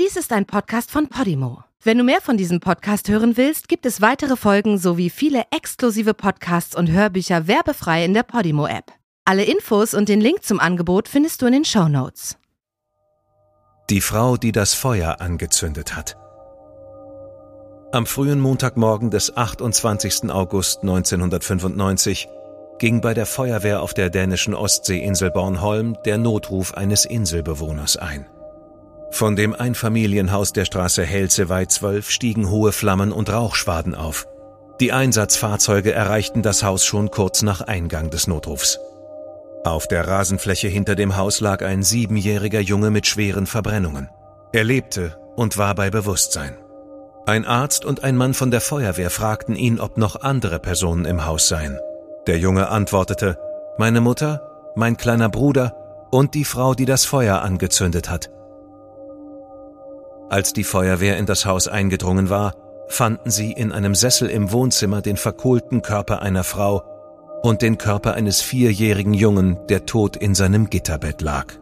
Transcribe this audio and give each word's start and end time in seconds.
Dies 0.00 0.16
ist 0.16 0.32
ein 0.32 0.46
Podcast 0.46 0.90
von 0.90 1.08
Podimo. 1.08 1.64
Wenn 1.82 1.98
du 1.98 2.04
mehr 2.04 2.22
von 2.22 2.38
diesem 2.38 2.60
Podcast 2.60 3.10
hören 3.10 3.36
willst, 3.36 3.68
gibt 3.68 3.84
es 3.84 4.00
weitere 4.00 4.36
Folgen 4.36 4.78
sowie 4.78 5.10
viele 5.10 5.44
exklusive 5.50 6.14
Podcasts 6.14 6.74
und 6.74 6.90
Hörbücher 6.90 7.46
werbefrei 7.46 8.02
in 8.02 8.14
der 8.14 8.22
Podimo-App. 8.22 8.90
Alle 9.26 9.44
Infos 9.44 9.92
und 9.92 10.08
den 10.08 10.22
Link 10.22 10.44
zum 10.44 10.60
Angebot 10.60 11.08
findest 11.08 11.42
du 11.42 11.46
in 11.46 11.52
den 11.52 11.64
Show 11.66 11.88
Notes. 11.88 12.38
Die 13.90 14.00
Frau, 14.00 14.38
die 14.38 14.50
das 14.50 14.72
Feuer 14.72 15.20
angezündet 15.20 15.94
hat. 15.94 16.16
Am 17.92 18.06
frühen 18.06 18.40
Montagmorgen 18.40 19.10
des 19.10 19.36
28. 19.36 20.30
August 20.30 20.80
1995 20.80 22.28
ging 22.78 23.02
bei 23.02 23.12
der 23.12 23.26
Feuerwehr 23.26 23.82
auf 23.82 23.92
der 23.92 24.08
dänischen 24.08 24.54
Ostseeinsel 24.54 25.30
Bornholm 25.30 25.98
der 26.06 26.16
Notruf 26.16 26.72
eines 26.72 27.04
Inselbewohners 27.04 27.98
ein. 27.98 28.26
Von 29.12 29.36
dem 29.36 29.54
Einfamilienhaus 29.54 30.54
der 30.54 30.64
Straße 30.64 31.06
12 31.06 32.10
stiegen 32.10 32.48
hohe 32.48 32.72
Flammen 32.72 33.12
und 33.12 33.30
Rauchschwaden 33.30 33.94
auf. 33.94 34.26
Die 34.80 34.90
Einsatzfahrzeuge 34.90 35.92
erreichten 35.92 36.42
das 36.42 36.62
Haus 36.62 36.84
schon 36.84 37.10
kurz 37.10 37.42
nach 37.42 37.60
Eingang 37.60 38.08
des 38.08 38.26
Notrufs. 38.26 38.80
Auf 39.64 39.86
der 39.86 40.08
Rasenfläche 40.08 40.68
hinter 40.68 40.94
dem 40.94 41.16
Haus 41.16 41.40
lag 41.40 41.62
ein 41.62 41.82
siebenjähriger 41.82 42.60
Junge 42.60 42.90
mit 42.90 43.06
schweren 43.06 43.46
Verbrennungen. 43.46 44.08
Er 44.52 44.64
lebte 44.64 45.16
und 45.36 45.58
war 45.58 45.74
bei 45.74 45.90
Bewusstsein. 45.90 46.56
Ein 47.26 47.44
Arzt 47.44 47.84
und 47.84 48.02
ein 48.02 48.16
Mann 48.16 48.32
von 48.32 48.50
der 48.50 48.62
Feuerwehr 48.62 49.10
fragten 49.10 49.56
ihn, 49.56 49.78
ob 49.78 49.98
noch 49.98 50.22
andere 50.22 50.58
Personen 50.58 51.04
im 51.04 51.26
Haus 51.26 51.48
seien. 51.48 51.78
Der 52.26 52.38
Junge 52.38 52.70
antwortete, 52.70 53.38
meine 53.76 54.00
Mutter, 54.00 54.72
mein 54.74 54.96
kleiner 54.96 55.28
Bruder 55.28 55.76
und 56.10 56.34
die 56.34 56.44
Frau, 56.44 56.74
die 56.74 56.86
das 56.86 57.04
Feuer 57.04 57.42
angezündet 57.42 58.08
hat. 58.10 58.30
Als 60.32 60.54
die 60.54 60.64
Feuerwehr 60.64 61.18
in 61.18 61.26
das 61.26 61.44
Haus 61.44 61.68
eingedrungen 61.68 62.30
war, 62.30 62.54
fanden 62.88 63.30
sie 63.30 63.52
in 63.52 63.70
einem 63.70 63.94
Sessel 63.94 64.30
im 64.30 64.50
Wohnzimmer 64.50 65.02
den 65.02 65.18
verkohlten 65.18 65.82
Körper 65.82 66.22
einer 66.22 66.42
Frau 66.42 66.82
und 67.42 67.60
den 67.60 67.76
Körper 67.76 68.14
eines 68.14 68.40
vierjährigen 68.40 69.12
Jungen, 69.12 69.58
der 69.68 69.84
tot 69.84 70.16
in 70.16 70.34
seinem 70.34 70.70
Gitterbett 70.70 71.20
lag. 71.20 71.52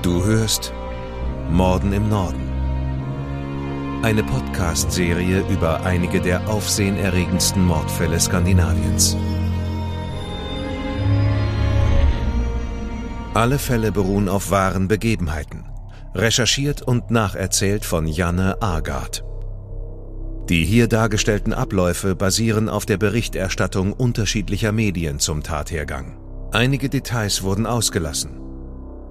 Du 0.00 0.24
hörst 0.24 0.72
Morden 1.50 1.92
im 1.92 2.08
Norden 2.08 2.45
eine 4.06 4.22
Podcast-Serie 4.22 5.44
über 5.50 5.84
einige 5.84 6.20
der 6.20 6.48
aufsehenerregendsten 6.48 7.64
Mordfälle 7.64 8.20
Skandinaviens. 8.20 9.16
Alle 13.34 13.58
Fälle 13.58 13.90
beruhen 13.90 14.28
auf 14.28 14.52
wahren 14.52 14.86
Begebenheiten, 14.86 15.64
recherchiert 16.14 16.82
und 16.82 17.10
nacherzählt 17.10 17.84
von 17.84 18.06
Janne 18.06 18.62
Agard. 18.62 19.24
Die 20.48 20.64
hier 20.64 20.86
dargestellten 20.86 21.52
Abläufe 21.52 22.14
basieren 22.14 22.68
auf 22.68 22.86
der 22.86 22.98
Berichterstattung 22.98 23.92
unterschiedlicher 23.92 24.70
Medien 24.70 25.18
zum 25.18 25.42
Tathergang. 25.42 26.16
Einige 26.52 26.88
Details 26.88 27.42
wurden 27.42 27.66
ausgelassen. 27.66 28.40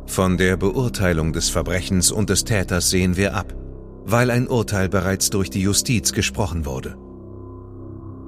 Von 0.05 0.37
der 0.37 0.55
Beurteilung 0.55 1.33
des 1.33 1.49
Verbrechens 1.49 2.13
und 2.13 2.29
des 2.29 2.45
Täters 2.45 2.89
sehen 2.89 3.17
wir 3.17 3.35
ab 3.35 3.53
weil 4.05 4.31
ein 4.31 4.47
Urteil 4.47 4.87
bereits 4.87 5.29
durch 5.29 5.49
die 5.49 5.61
Justiz 5.61 6.13
gesprochen 6.13 6.65
wurde. 6.65 6.97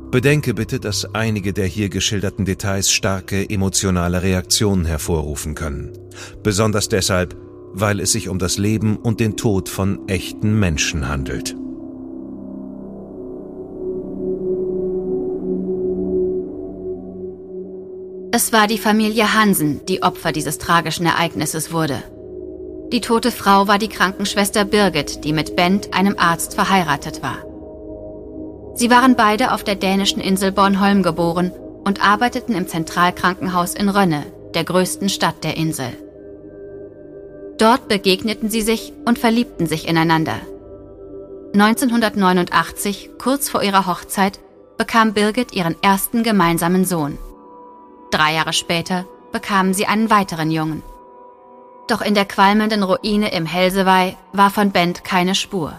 Bedenke 0.09 0.53
bitte, 0.53 0.79
dass 0.79 1.13
einige 1.13 1.53
der 1.53 1.65
hier 1.65 1.89
geschilderten 1.89 2.45
Details 2.45 2.91
starke 2.91 3.49
emotionale 3.49 4.23
Reaktionen 4.23 4.85
hervorrufen 4.85 5.53
können. 5.53 5.91
Besonders 6.43 6.89
deshalb, 6.89 7.35
weil 7.73 7.99
es 7.99 8.13
sich 8.13 8.29
um 8.29 8.39
das 8.39 8.57
Leben 8.57 8.97
und 8.97 9.19
den 9.19 9.35
Tod 9.37 9.69
von 9.69 10.07
echten 10.07 10.57
Menschen 10.57 11.07
handelt. 11.07 11.55
Es 18.31 18.53
war 18.53 18.67
die 18.67 18.77
Familie 18.77 19.33
Hansen, 19.33 19.81
die 19.87 20.03
Opfer 20.03 20.31
dieses 20.31 20.57
tragischen 20.57 21.05
Ereignisses 21.05 21.71
wurde. 21.71 22.03
Die 22.91 23.01
tote 23.01 23.31
Frau 23.31 23.67
war 23.67 23.79
die 23.79 23.89
Krankenschwester 23.89 24.63
Birgit, 24.63 25.25
die 25.25 25.33
mit 25.33 25.55
Bent, 25.55 25.93
einem 25.93 26.15
Arzt, 26.17 26.55
verheiratet 26.55 27.21
war. 27.21 27.37
Sie 28.75 28.89
waren 28.89 29.15
beide 29.15 29.53
auf 29.53 29.63
der 29.63 29.75
dänischen 29.75 30.21
Insel 30.21 30.51
Bornholm 30.51 31.03
geboren 31.03 31.51
und 31.83 32.05
arbeiteten 32.05 32.55
im 32.55 32.67
Zentralkrankenhaus 32.67 33.73
in 33.73 33.89
Rönne, 33.89 34.23
der 34.53 34.63
größten 34.63 35.09
Stadt 35.09 35.43
der 35.43 35.57
Insel. 35.57 35.97
Dort 37.57 37.87
begegneten 37.87 38.49
sie 38.49 38.61
sich 38.61 38.93
und 39.03 39.19
verliebten 39.19 39.65
sich 39.65 39.87
ineinander. 39.87 40.35
1989, 41.53 43.09
kurz 43.17 43.49
vor 43.49 43.63
ihrer 43.63 43.87
Hochzeit, 43.87 44.39
bekam 44.77 45.13
Birgit 45.13 45.53
ihren 45.53 45.75
ersten 45.81 46.23
gemeinsamen 46.23 46.85
Sohn. 46.85 47.17
Drei 48.11 48.35
Jahre 48.35 48.53
später 48.53 49.05
bekamen 49.31 49.73
sie 49.73 49.87
einen 49.87 50.09
weiteren 50.09 50.51
Jungen. 50.51 50.83
Doch 51.87 52.01
in 52.01 52.13
der 52.13 52.25
qualmenden 52.25 52.83
Ruine 52.83 53.31
im 53.31 53.45
Helsewey 53.45 54.17
war 54.33 54.49
von 54.49 54.71
Bent 54.71 55.03
keine 55.03 55.35
Spur. 55.35 55.73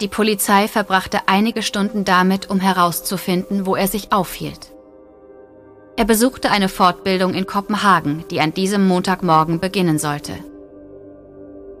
Die 0.00 0.08
Polizei 0.08 0.66
verbrachte 0.66 1.20
einige 1.26 1.62
Stunden 1.62 2.04
damit, 2.04 2.50
um 2.50 2.58
herauszufinden, 2.58 3.66
wo 3.66 3.76
er 3.76 3.86
sich 3.86 4.12
aufhielt. 4.12 4.72
Er 5.96 6.04
besuchte 6.04 6.50
eine 6.50 6.68
Fortbildung 6.68 7.34
in 7.34 7.46
Kopenhagen, 7.46 8.24
die 8.30 8.40
an 8.40 8.52
diesem 8.52 8.86
Montagmorgen 8.88 9.60
beginnen 9.60 9.98
sollte. 9.98 10.32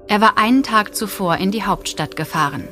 Er 0.06 0.20
war 0.20 0.38
einen 0.38 0.62
Tag 0.62 0.94
zuvor 0.94 1.38
in 1.38 1.50
die 1.50 1.64
Hauptstadt 1.64 2.14
gefahren. 2.14 2.68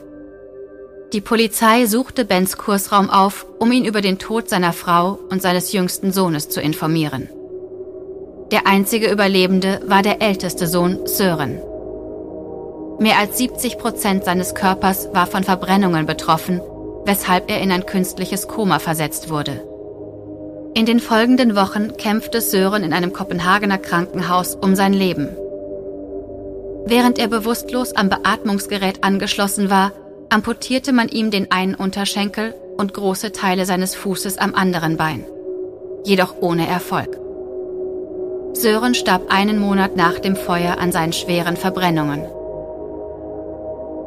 Die 1.13 1.21
Polizei 1.21 1.87
suchte 1.87 2.25
Bens 2.25 2.57
Kursraum 2.57 3.11
auf, 3.11 3.47
um 3.59 3.73
ihn 3.73 3.85
über 3.85 4.01
den 4.01 4.19
Tod 4.19 4.49
seiner 4.49 4.73
Frau 4.73 5.19
und 5.31 5.43
seines 5.43 5.73
jüngsten 5.73 6.13
Sohnes 6.13 6.49
zu 6.49 6.61
informieren. 6.61 7.29
Der 8.53 8.67
einzige 8.67 9.11
Überlebende 9.11 9.81
war 9.87 10.03
der 10.03 10.21
älteste 10.21 10.67
Sohn 10.67 11.07
Sören. 11.07 11.59
Mehr 12.99 13.19
als 13.19 13.39
70 13.39 13.79
Prozent 13.79 14.25
seines 14.27 14.55
Körpers 14.55 15.09
war 15.15 15.27
von 15.27 15.43
Verbrennungen 15.43 16.05
betroffen, 16.05 16.61
weshalb 17.07 17.51
er 17.51 17.63
in 17.63 17.73
ein 17.73 17.87
künstliches 17.87 18.49
Koma 18.49 18.79
versetzt 18.79 19.31
wurde. 19.31 19.65
In 20.75 20.85
den 20.85 21.01
folgenden 21.01 21.57
Wochen 21.57 21.97
kämpfte 21.97 22.43
Sören 22.43 22.83
in 22.83 22.93
einem 22.93 23.15
Kopenhagener 23.15 23.79
Krankenhaus 23.79 24.55
um 24.55 24.75
sein 24.77 24.93
Leben. 24.93 25.31
Während 26.85 27.19
er 27.19 27.29
bewusstlos 27.29 27.97
am 27.97 28.11
Beatmungsgerät 28.11 29.03
angeschlossen 29.03 29.71
war, 29.71 29.93
amputierte 30.29 30.93
man 30.93 31.09
ihm 31.09 31.31
den 31.31 31.51
einen 31.51 31.75
Unterschenkel 31.75 32.55
und 32.77 32.93
große 32.93 33.33
Teile 33.33 33.65
seines 33.65 33.95
Fußes 33.95 34.37
am 34.37 34.55
anderen 34.55 34.99
Bein. 34.99 35.25
Jedoch 36.05 36.35
ohne 36.43 36.67
Erfolg. 36.67 37.22
Sören 38.55 38.95
starb 38.95 39.33
einen 39.33 39.59
Monat 39.59 39.97
nach 39.97 40.19
dem 40.19 40.37
Feuer 40.37 40.79
an 40.79 40.93
seinen 40.93 41.13
schweren 41.13 41.57
Verbrennungen. 41.57 42.27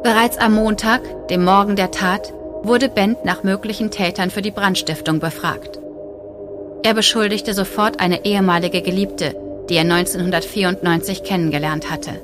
Bereits 0.02 0.38
am 0.38 0.54
Montag, 0.54 1.28
dem 1.28 1.44
Morgen 1.44 1.76
der 1.76 1.90
Tat, 1.90 2.32
wurde 2.62 2.88
Bent 2.88 3.24
nach 3.24 3.42
möglichen 3.42 3.90
Tätern 3.90 4.30
für 4.30 4.42
die 4.42 4.50
Brandstiftung 4.50 5.18
befragt. 5.18 5.80
Er 6.82 6.94
beschuldigte 6.94 7.54
sofort 7.54 7.98
eine 7.98 8.24
ehemalige 8.24 8.82
Geliebte, 8.82 9.34
die 9.68 9.74
er 9.74 9.82
1994 9.82 11.24
kennengelernt 11.24 11.90
hatte. 11.90 12.22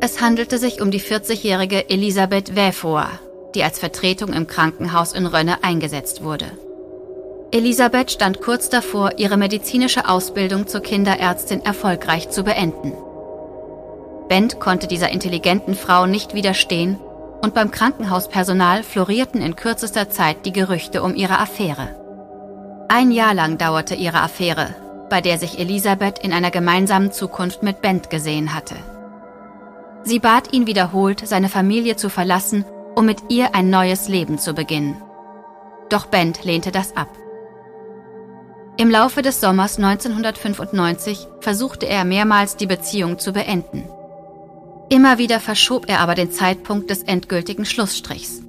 Es 0.00 0.20
handelte 0.20 0.58
sich 0.58 0.80
um 0.82 0.90
die 0.90 1.00
40-jährige 1.00 1.88
Elisabeth 1.88 2.56
Wäfoa, 2.56 3.08
die 3.54 3.62
als 3.62 3.78
Vertretung 3.78 4.32
im 4.32 4.46
Krankenhaus 4.46 5.12
in 5.12 5.26
Rönne 5.26 5.62
eingesetzt 5.62 6.22
wurde. 6.22 6.46
Elisabeth 7.52 8.10
stand 8.10 8.40
kurz 8.40 8.68
davor, 8.68 9.18
ihre 9.18 9.36
medizinische 9.36 10.08
Ausbildung 10.08 10.66
zur 10.66 10.80
Kinderärztin 10.80 11.64
erfolgreich 11.64 12.28
zu 12.30 12.42
beenden. 12.42 12.92
Bent 14.28 14.58
konnte 14.58 14.88
dieser 14.88 15.10
intelligenten 15.10 15.76
Frau 15.76 16.06
nicht 16.06 16.34
widerstehen 16.34 16.98
und 17.42 17.54
beim 17.54 17.70
Krankenhauspersonal 17.70 18.82
florierten 18.82 19.40
in 19.40 19.54
kürzester 19.54 20.10
Zeit 20.10 20.44
die 20.44 20.52
Gerüchte 20.52 21.02
um 21.02 21.14
ihre 21.14 21.38
Affäre. 21.38 21.94
Ein 22.88 23.12
Jahr 23.12 23.34
lang 23.34 23.58
dauerte 23.58 23.94
ihre 23.94 24.20
Affäre, 24.20 24.74
bei 25.08 25.20
der 25.20 25.38
sich 25.38 25.60
Elisabeth 25.60 26.18
in 26.18 26.32
einer 26.32 26.50
gemeinsamen 26.50 27.12
Zukunft 27.12 27.62
mit 27.62 27.80
Bent 27.80 28.10
gesehen 28.10 28.54
hatte. 28.54 28.74
Sie 30.02 30.18
bat 30.18 30.52
ihn 30.52 30.66
wiederholt, 30.66 31.22
seine 31.26 31.48
Familie 31.48 31.96
zu 31.96 32.08
verlassen, 32.08 32.64
um 32.96 33.06
mit 33.06 33.18
ihr 33.28 33.54
ein 33.54 33.70
neues 33.70 34.08
Leben 34.08 34.38
zu 34.38 34.52
beginnen. 34.52 35.00
Doch 35.88 36.06
Bent 36.06 36.44
lehnte 36.44 36.72
das 36.72 36.96
ab. 36.96 37.08
Im 38.78 38.90
Laufe 38.90 39.22
des 39.22 39.40
Sommers 39.40 39.78
1995 39.78 41.28
versuchte 41.40 41.86
er 41.86 42.04
mehrmals 42.04 42.56
die 42.56 42.66
Beziehung 42.66 43.18
zu 43.18 43.32
beenden. 43.32 43.88
Immer 44.90 45.16
wieder 45.16 45.40
verschob 45.40 45.88
er 45.88 46.00
aber 46.00 46.14
den 46.14 46.30
Zeitpunkt 46.30 46.90
des 46.90 47.02
endgültigen 47.02 47.64
Schlussstrichs. 47.64 48.42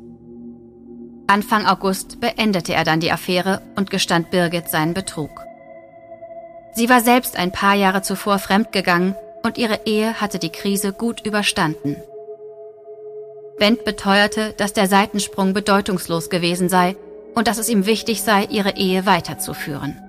Anfang 1.27 1.65
August 1.65 2.19
beendete 2.19 2.73
er 2.73 2.83
dann 2.83 2.99
die 2.99 3.11
Affäre 3.11 3.61
und 3.77 3.89
gestand 3.89 4.29
Birgit 4.29 4.69
seinen 4.69 4.93
Betrug. 4.93 5.29
Sie 6.73 6.89
war 6.89 6.99
selbst 6.99 7.37
ein 7.37 7.53
paar 7.53 7.75
Jahre 7.75 8.01
zuvor 8.01 8.37
fremdgegangen 8.37 9.15
und 9.43 9.57
ihre 9.57 9.81
Ehe 9.85 10.19
hatte 10.19 10.39
die 10.39 10.51
Krise 10.51 10.91
gut 10.91 11.25
überstanden. 11.25 11.95
Bent 13.57 13.85
beteuerte, 13.85 14.53
dass 14.57 14.73
der 14.73 14.87
Seitensprung 14.87 15.53
bedeutungslos 15.53 16.29
gewesen 16.29 16.67
sei 16.67 16.97
und 17.33 17.47
dass 17.47 17.57
es 17.57 17.69
ihm 17.69 17.85
wichtig 17.85 18.21
sei, 18.23 18.43
ihre 18.43 18.75
Ehe 18.75 19.05
weiterzuführen. 19.05 20.01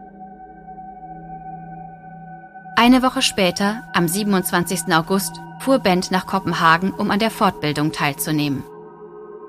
Eine 2.80 3.02
Woche 3.02 3.22
später, 3.22 3.82
am 3.92 4.06
27. 4.06 4.94
August, 4.94 5.40
fuhr 5.58 5.80
Bent 5.80 6.12
nach 6.12 6.28
Kopenhagen, 6.28 6.92
um 6.92 7.10
an 7.10 7.18
der 7.18 7.32
Fortbildung 7.32 7.90
teilzunehmen. 7.90 8.62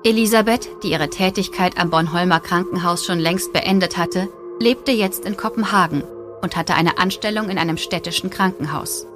Elisabeth, 0.02 0.68
die 0.82 0.90
ihre 0.90 1.10
Tätigkeit 1.10 1.78
am 1.78 1.90
Bornholmer 1.90 2.40
Krankenhaus 2.40 3.06
schon 3.06 3.20
längst 3.20 3.52
beendet 3.52 3.96
hatte, 3.96 4.28
lebte 4.58 4.90
jetzt 4.90 5.24
in 5.24 5.36
Kopenhagen 5.36 6.02
und 6.42 6.56
hatte 6.56 6.74
eine 6.74 6.98
Anstellung 6.98 7.50
in 7.50 7.58
einem 7.58 7.76
städtischen 7.76 8.30
Krankenhaus. 8.30 9.06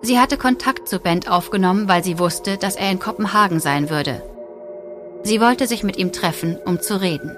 Sie 0.00 0.18
hatte 0.18 0.38
Kontakt 0.38 0.88
zu 0.88 0.98
Bent 0.98 1.30
aufgenommen, 1.30 1.88
weil 1.88 2.02
sie 2.02 2.18
wusste, 2.18 2.56
dass 2.56 2.74
er 2.74 2.90
in 2.90 3.00
Kopenhagen 3.00 3.60
sein 3.60 3.90
würde. 3.90 4.22
Sie 5.24 5.42
wollte 5.42 5.66
sich 5.66 5.82
mit 5.82 5.98
ihm 5.98 6.10
treffen, 6.10 6.56
um 6.64 6.80
zu 6.80 6.98
reden. 6.98 7.36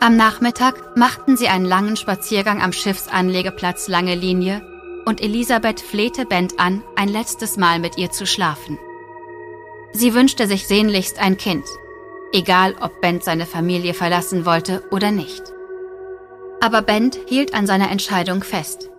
Am 0.00 0.16
Nachmittag 0.16 0.96
machten 0.96 1.36
sie 1.36 1.48
einen 1.48 1.64
langen 1.64 1.96
Spaziergang 1.96 2.62
am 2.62 2.72
Schiffsanlegeplatz 2.72 3.88
Lange 3.88 4.14
Linie 4.14 4.62
und 5.06 5.20
Elisabeth 5.22 5.80
flehte 5.80 6.26
Bent 6.26 6.58
an, 6.58 6.82
ein 6.96 7.08
letztes 7.08 7.56
Mal 7.56 7.78
mit 7.78 7.96
ihr 7.98 8.10
zu 8.10 8.26
schlafen. 8.26 8.78
Sie 9.92 10.14
wünschte 10.14 10.46
sich 10.46 10.66
sehnlichst 10.66 11.18
ein 11.18 11.36
Kind, 11.36 11.64
egal 12.32 12.74
ob 12.80 13.00
Bent 13.00 13.24
seine 13.24 13.46
Familie 13.46 13.94
verlassen 13.94 14.44
wollte 14.44 14.82
oder 14.90 15.10
nicht. 15.10 15.42
Aber 16.60 16.82
Bent 16.82 17.18
hielt 17.26 17.54
an 17.54 17.66
seiner 17.66 17.90
Entscheidung 17.90 18.42
fest. 18.42 18.90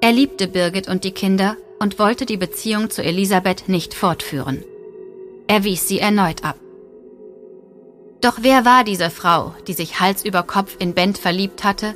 Er 0.00 0.12
liebte 0.12 0.48
Birgit 0.48 0.88
und 0.88 1.04
die 1.04 1.12
Kinder 1.12 1.56
und 1.78 1.98
wollte 1.98 2.26
die 2.26 2.36
Beziehung 2.36 2.90
zu 2.90 3.02
Elisabeth 3.02 3.68
nicht 3.68 3.94
fortführen. 3.94 4.64
Er 5.46 5.64
wies 5.64 5.88
sie 5.88 5.98
erneut 5.98 6.44
ab. 6.44 6.56
Doch 8.20 8.38
wer 8.40 8.66
war 8.66 8.84
diese 8.84 9.08
Frau, 9.08 9.54
die 9.66 9.72
sich 9.72 10.00
Hals 10.00 10.24
über 10.24 10.42
Kopf 10.42 10.76
in 10.78 10.94
Bent 10.94 11.16
verliebt 11.16 11.64
hatte 11.64 11.94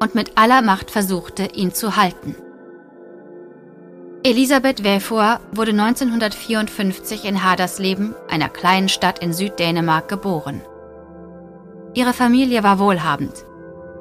und 0.00 0.14
mit 0.14 0.38
aller 0.38 0.62
Macht 0.62 0.90
versuchte, 0.90 1.44
ihn 1.54 1.74
zu 1.74 1.96
halten? 1.96 2.34
Elisabeth 4.22 4.82
Welfour 4.82 5.38
wurde 5.52 5.72
1954 5.72 7.26
in 7.26 7.44
Hadersleben, 7.44 8.14
einer 8.28 8.48
kleinen 8.48 8.88
Stadt 8.88 9.18
in 9.20 9.32
Süddänemark, 9.32 10.08
geboren. 10.08 10.62
Ihre 11.94 12.12
Familie 12.12 12.62
war 12.62 12.78
wohlhabend. 12.78 13.44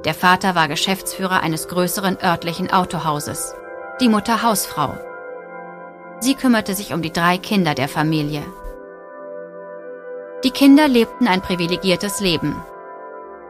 Der 0.06 0.14
Vater 0.14 0.56
war 0.56 0.68
Geschäftsführer 0.68 1.42
eines 1.42 1.68
größeren 1.68 2.18
örtlichen 2.24 2.72
Autohauses, 2.72 3.54
die 4.00 4.10
Mutter 4.10 4.42
Hausfrau. 4.44 4.98
Sie 6.22 6.36
kümmerte 6.36 6.74
sich 6.74 6.94
um 6.94 7.02
die 7.02 7.14
drei 7.14 7.38
Kinder 7.38 7.76
der 7.76 7.88
Familie, 7.88 8.44
die 10.46 10.52
Kinder 10.52 10.88
lebten 10.88 11.28
ein 11.28 11.42
privilegiertes 11.42 12.20
Leben. 12.20 12.56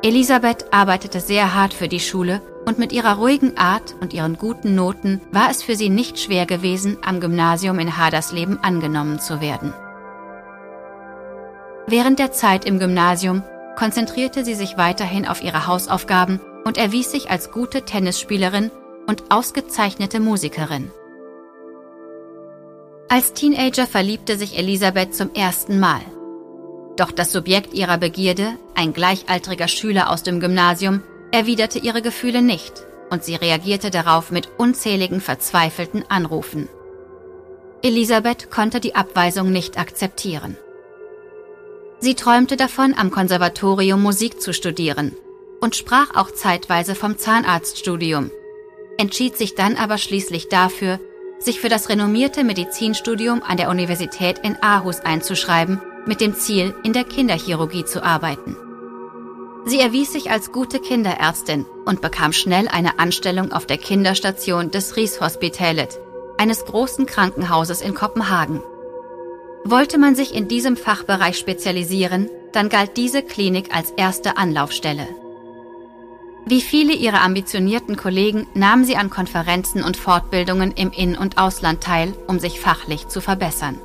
Elisabeth 0.02 0.74
arbeitete 0.74 1.20
sehr 1.20 1.54
hart 1.54 1.74
für 1.74 1.90
die 1.90 2.00
Schule 2.00 2.42
und 2.66 2.80
mit 2.80 2.94
ihrer 2.94 3.18
ruhigen 3.18 3.58
Art 3.58 3.96
und 4.00 4.14
ihren 4.14 4.38
guten 4.38 4.76
Noten 4.76 5.20
war 5.30 5.50
es 5.52 5.62
für 5.62 5.76
sie 5.76 5.90
nicht 5.90 6.18
schwer 6.18 6.46
gewesen, 6.46 6.98
am 7.06 7.20
Gymnasium 7.20 7.80
in 7.80 7.98
Hadersleben 7.98 8.64
angenommen 8.64 9.20
zu 9.20 9.42
werden. 9.42 9.74
Während 11.86 12.18
der 12.18 12.32
Zeit 12.32 12.64
im 12.64 12.80
Gymnasium 12.80 13.44
konzentrierte 13.76 14.46
sie 14.46 14.56
sich 14.56 14.78
weiterhin 14.78 15.28
auf 15.28 15.44
ihre 15.44 15.68
Hausaufgaben 15.68 16.40
und 16.64 16.78
erwies 16.78 17.12
sich 17.12 17.30
als 17.30 17.52
gute 17.52 17.82
Tennisspielerin 17.82 18.72
und 19.06 19.32
ausgezeichnete 19.32 20.22
Musikerin. 20.22 20.92
Als 23.10 23.34
Teenager 23.34 23.86
verliebte 23.86 24.38
sich 24.38 24.58
Elisabeth 24.58 25.14
zum 25.14 25.34
ersten 25.34 25.78
Mal. 25.78 26.00
Doch 26.98 27.12
das 27.12 27.32
Subjekt 27.32 27.74
ihrer 27.74 27.98
Begierde, 27.98 28.58
ein 28.74 28.94
gleichaltriger 28.94 29.68
Schüler 29.68 30.10
aus 30.10 30.24
dem 30.24 30.40
Gymnasium, 30.40 31.02
erwiderte 31.32 31.80
ihre 31.80 32.02
Gefühle 32.02 32.42
nicht 32.42 32.86
und 33.10 33.24
sie 33.24 33.36
reagierte 33.36 33.92
darauf 33.92 34.32
mit 34.32 34.50
unzähligen 34.58 35.20
verzweifelten 35.20 36.06
Anrufen. 36.10 36.70
Elisabeth 37.82 38.50
konnte 38.50 38.80
die 38.80 38.96
Abweisung 38.96 39.52
nicht 39.52 39.78
akzeptieren. 39.78 40.58
Sie 42.00 42.16
träumte 42.16 42.58
davon, 42.58 42.94
am 42.98 43.12
Konservatorium 43.12 44.02
Musik 44.02 44.42
zu 44.42 44.54
studieren 44.54 45.16
und 45.62 45.76
sprach 45.76 46.16
auch 46.16 46.32
zeitweise 46.32 46.96
vom 46.96 47.18
Zahnarztstudium, 47.18 48.32
entschied 48.98 49.38
sich 49.38 49.56
dann 49.56 49.76
aber 49.76 49.98
schließlich 49.98 50.50
dafür, 50.50 51.00
sich 51.40 51.60
für 51.60 51.70
das 51.70 51.90
renommierte 51.90 52.44
Medizinstudium 52.44 53.44
an 53.44 53.58
der 53.58 53.70
Universität 53.70 54.40
in 54.40 54.56
Aarhus 54.62 55.02
einzuschreiben 55.02 55.82
mit 56.06 56.22
dem 56.22 56.36
Ziel, 56.36 56.74
in 56.84 56.94
der 56.94 57.04
Kinderchirurgie 57.04 57.86
zu 57.86 58.04
arbeiten. 58.04 58.56
Sie 59.66 59.80
erwies 59.80 60.14
sich 60.14 60.30
als 60.30 60.52
gute 60.52 60.80
Kinderärztin 60.80 61.66
und 61.86 62.02
bekam 62.02 62.34
schnell 62.34 62.68
eine 62.68 63.00
Anstellung 63.00 63.52
auf 63.52 63.66
der 63.66 63.80
Kinderstation 63.80 64.70
des 64.70 64.96
Rieshospitalet, 64.96 66.00
eines 66.38 66.66
großen 66.66 67.08
Krankenhauses 67.08 67.82
in 67.82 67.96
Kopenhagen. 67.96 68.62
Wollte 69.64 69.98
man 69.98 70.14
sich 70.14 70.36
in 70.36 70.48
diesem 70.48 70.78
Fachbereich 70.78 71.40
spezialisieren, 71.40 72.30
dann 72.52 72.70
galt 72.70 72.96
diese 72.98 73.24
Klinik 73.24 73.76
als 73.76 73.90
erste 73.92 74.38
Anlaufstelle. 74.38 75.08
Wie 76.46 76.62
viele 76.62 76.94
ihrer 76.94 77.22
ambitionierten 77.24 77.98
Kollegen 77.98 78.46
nahm 78.54 78.84
sie 78.84 78.98
an 78.98 79.10
Konferenzen 79.10 79.84
und 79.84 79.98
Fortbildungen 79.98 80.72
im 80.74 80.92
In- 80.92 81.18
und 81.18 81.40
Ausland 81.40 81.82
teil, 81.82 82.14
um 82.28 82.38
sich 82.38 82.60
fachlich 82.60 83.08
zu 83.08 83.20
verbessern. 83.20 83.80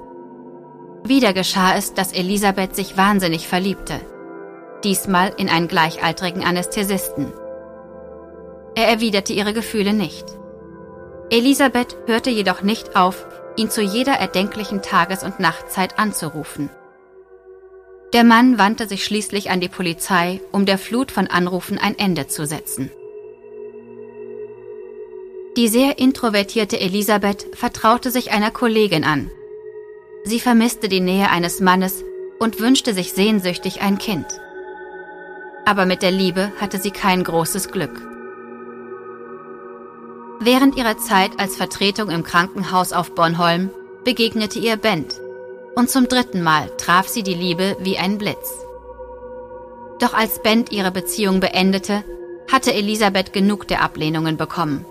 Wieder 1.05 1.33
geschah 1.33 1.77
es, 1.77 1.95
dass 1.95 2.13
Elisabeth 2.13 2.77
sich 2.77 2.97
wahnsinnig 2.97 3.49
verliebte. 3.49 4.01
Diesmal 4.85 5.33
in 5.37 5.49
einen 5.49 5.69
gleichaltrigen 5.69 6.45
Anästhesisten. 6.45 7.33
Er 8.75 8.89
erwiderte 8.89 9.33
ihre 9.33 9.53
Gefühle 9.53 9.93
nicht. 9.93 10.25
Elisabeth 11.31 11.97
hörte 12.07 12.31
jedoch 12.31 12.63
nicht 12.63 12.97
auf, 12.97 13.27
ihn 13.57 13.71
zu 13.71 13.83
jeder 13.83 14.15
erdenklichen 14.15 14.83
Tages- 14.83 15.23
und 15.23 15.41
Nachtzeit 15.41 15.99
anzurufen. 15.99 16.71
Der 18.13 18.25
Mann 18.25 18.59
wandte 18.59 18.89
sich 18.89 19.05
schließlich 19.05 19.51
an 19.51 19.61
die 19.61 19.69
Polizei, 19.69 20.41
um 20.51 20.67
der 20.67 20.79
Flut 20.79 21.13
von 21.13 21.29
Anrufen 21.29 21.79
ein 21.79 21.97
Ende 21.99 22.27
zu 22.27 22.45
setzen. 22.45 22.91
Die 25.57 25.69
sehr 25.69 25.99
introvertierte 25.99 26.81
Elisabeth 26.81 27.47
vertraute 27.55 28.11
sich 28.11 28.33
einer 28.33 28.51
Kollegin 28.51 29.05
an, 29.05 29.31
Sie 30.25 30.41
vermisste 30.41 30.89
die 30.89 31.01
Nähe 31.01 31.31
eines 31.31 31.61
Mannes 31.61 32.05
und 32.39 32.61
wünschte 32.61 32.95
sich 32.95 33.13
sehnsüchtig 33.13 33.81
ein 33.81 33.99
Kind. 33.99 34.27
Aber 35.65 35.87
mit 35.87 36.03
der 36.03 36.11
Liebe 36.11 36.53
hatte 36.61 36.79
sie 36.79 36.91
kein 36.91 37.25
großes 37.25 37.71
Glück. 37.71 38.01
Während 40.41 40.77
ihrer 40.77 40.99
Zeit 40.99 41.39
als 41.39 41.57
Vertretung 41.57 42.11
im 42.11 42.23
Krankenhaus 42.23 42.93
auf 42.93 43.15
Bornholm 43.15 43.71
begegnete 44.05 44.59
ihr 44.59 44.77
Bent 44.77 45.21
und 45.77 45.91
zum 45.91 46.09
dritten 46.09 46.43
Mal 46.43 46.71
traf 46.79 47.09
sie 47.09 47.23
die 47.23 47.35
Liebe 47.35 47.77
wie 47.81 47.99
ein 47.99 48.19
Blitz. 48.19 48.65
Doch 50.01 50.15
als 50.15 50.43
Bent 50.43 50.73
ihre 50.73 50.91
Beziehung 50.91 51.41
beendete, 51.41 52.05
hatte 52.51 52.73
Elisabeth 52.73 53.33
genug 53.33 53.69
der 53.69 53.83
Ablehnungen 53.83 54.37
bekommen. 54.37 54.85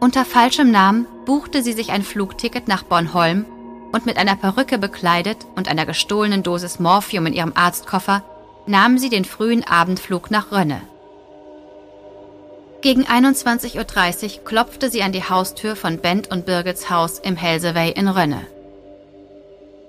Unter 0.00 0.24
falschem 0.24 0.70
Namen 0.70 1.06
buchte 1.26 1.62
sie 1.62 1.74
sich 1.74 1.92
ein 1.92 2.02
Flugticket 2.02 2.68
nach 2.68 2.82
Bornholm 2.82 3.44
und 3.92 4.06
mit 4.06 4.16
einer 4.16 4.36
Perücke 4.36 4.78
bekleidet 4.78 5.38
und 5.54 5.68
einer 5.68 5.86
gestohlenen 5.86 6.42
Dosis 6.42 6.80
Morphium 6.80 7.26
in 7.26 7.34
ihrem 7.34 7.52
Arztkoffer 7.54 8.22
nahmen 8.66 8.98
sie 8.98 9.10
den 9.10 9.24
frühen 9.24 9.64
Abendflug 9.64 10.30
nach 10.30 10.50
Rönne. 10.50 10.80
Gegen 12.80 13.04
21.30 13.04 14.38
Uhr 14.38 14.44
klopfte 14.44 14.90
sie 14.90 15.02
an 15.02 15.12
die 15.12 15.22
Haustür 15.22 15.76
von 15.76 15.98
Bent 15.98 16.30
und 16.32 16.46
Birgits 16.46 16.90
Haus 16.90 17.20
im 17.20 17.36
Helsewey 17.36 17.90
in 17.90 18.08
Rönne. 18.08 18.46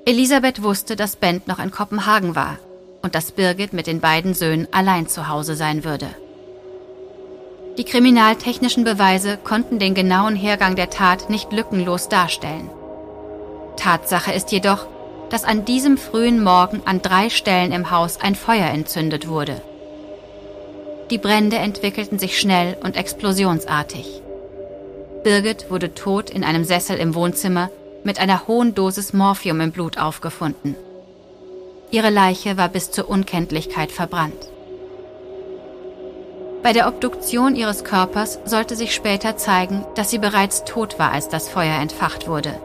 Elisabeth 0.05 0.61
wusste, 0.61 0.95
dass 0.95 1.15
Bent 1.15 1.47
noch 1.47 1.59
in 1.59 1.71
Kopenhagen 1.71 2.35
war 2.35 2.57
und 3.01 3.15
dass 3.15 3.31
Birgit 3.31 3.73
mit 3.73 3.87
den 3.87 3.99
beiden 3.99 4.33
Söhnen 4.33 4.67
allein 4.71 5.07
zu 5.07 5.27
Hause 5.27 5.55
sein 5.55 5.83
würde. 5.83 6.07
Die 7.77 7.85
kriminaltechnischen 7.85 8.83
Beweise 8.83 9.37
konnten 9.37 9.79
den 9.79 9.95
genauen 9.95 10.35
Hergang 10.35 10.75
der 10.75 10.91
Tat 10.91 11.31
nicht 11.31 11.51
lückenlos 11.51 12.09
darstellen. 12.09 12.69
Tatsache 13.75 14.31
ist 14.31 14.51
jedoch, 14.51 14.87
dass 15.29 15.43
an 15.43 15.65
diesem 15.65 15.97
frühen 15.97 16.43
Morgen 16.43 16.81
an 16.85 17.01
drei 17.01 17.29
Stellen 17.29 17.71
im 17.71 17.91
Haus 17.91 18.19
ein 18.21 18.35
Feuer 18.35 18.67
entzündet 18.67 19.27
wurde. 19.27 19.61
Die 21.09 21.17
Brände 21.17 21.57
entwickelten 21.57 22.19
sich 22.19 22.39
schnell 22.39 22.77
und 22.83 22.95
explosionsartig. 22.95 24.21
Birgit 25.23 25.69
wurde 25.69 25.93
tot 25.93 26.29
in 26.29 26.43
einem 26.43 26.63
Sessel 26.65 26.97
im 26.97 27.15
Wohnzimmer 27.15 27.69
mit 28.03 28.19
einer 28.19 28.47
hohen 28.47 28.75
Dosis 28.75 29.13
Morphium 29.13 29.61
im 29.61 29.71
Blut 29.71 29.97
aufgefunden. 29.97 30.75
ihre 31.91 32.09
Leiche 32.09 32.57
war 32.57 32.69
bis 32.69 32.89
zur 32.91 33.07
Unkenntlichkeit 33.07 33.91
verbrannt. 33.91 34.49
Bei 36.63 36.73
der 36.73 36.87
Obduktion 36.87 37.55
ihres 37.55 37.83
Körpers 37.83 38.39
sollte 38.45 38.75
sich 38.75 38.95
später 38.95 39.37
zeigen, 39.37 39.85
dass 39.95 40.09
sie 40.09 40.17
bereits 40.17 40.63
tot 40.63 40.97
war, 40.97 41.11
als 41.11 41.29
das 41.29 41.49
Feuer 41.49 41.79
entfacht 41.79 42.27
wurde. 42.27 42.55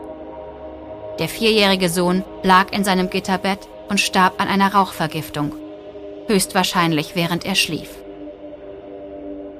Der 1.19 1.29
vierjährige 1.29 1.89
Sohn 1.89 2.25
lag 2.43 2.73
in 2.73 2.85
seinem 2.85 3.11
Gitterbett 3.11 3.69
und 3.89 4.01
starb 4.01 4.41
an 4.41 4.49
einer 4.49 4.73
Rauchvergiftung, 4.73 5.53
höchstwahrscheinlich 6.29 7.17
während 7.17 7.45
er 7.45 7.55
schlief. 7.55 7.91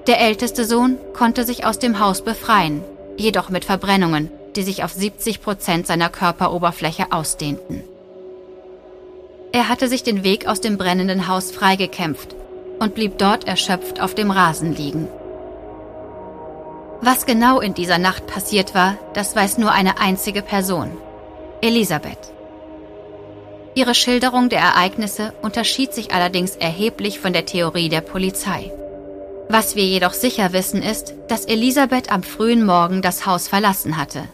Der 0.07 0.21
älteste 0.21 0.65
Sohn 0.65 0.99
konnte 1.15 1.45
sich 1.45 1.67
aus 1.67 1.79
dem 1.79 1.99
Haus 1.99 2.23
befreien, 2.23 2.83
jedoch 3.17 3.51
mit 3.51 3.65
Verbrennungen, 3.65 4.31
die 4.57 4.63
sich 4.63 4.85
auf 4.85 4.93
70 4.93 5.43
Prozent 5.43 5.87
seiner 5.87 6.09
Körperoberfläche 6.09 7.11
ausdehnten. 7.11 7.83
Er 9.53 9.69
hatte 9.69 9.89
sich 9.89 10.03
den 10.03 10.25
Weg 10.25 10.47
aus 10.47 10.61
dem 10.61 10.79
brennenden 10.79 11.27
Haus 11.27 11.51
freigekämpft 11.51 12.37
und 12.79 12.95
blieb 12.95 13.19
dort 13.19 13.49
erschöpft 13.49 14.01
auf 14.01 14.15
dem 14.15 14.31
Rasen 14.31 14.75
liegen. 14.75 15.09
Was 17.01 17.27
genau 17.27 17.61
in 17.61 17.75
dieser 17.75 17.99
Nacht 17.99 18.27
passiert 18.27 18.75
war, 18.75 18.97
das 19.15 19.35
weiß 19.35 19.59
nur 19.59 19.73
eine 19.73 20.01
einzige 20.01 20.43
Person, 20.43 20.91
Elisabeth. 21.61 22.33
Ihre 23.75 23.95
Schilderung 23.95 24.49
der 24.49 24.61
Ereignisse 24.61 25.33
unterschied 25.43 25.93
sich 25.93 26.13
allerdings 26.13 26.55
erheblich 26.55 27.19
von 27.19 27.33
der 27.33 27.47
Theorie 27.47 27.89
der 27.89 28.01
Polizei. 28.01 28.73
Was 29.49 29.75
wir 29.75 29.85
jedoch 29.85 30.13
sicher 30.13 30.53
wissen 30.53 30.83
ist, 30.83 31.15
dass 31.27 31.47
Elisabeth 31.47 32.13
am 32.13 32.23
frühen 32.23 32.65
Morgen 32.65 33.03
das 33.03 33.27
Haus 33.27 33.49
verlassen 33.49 33.97
hatte, 33.97 34.25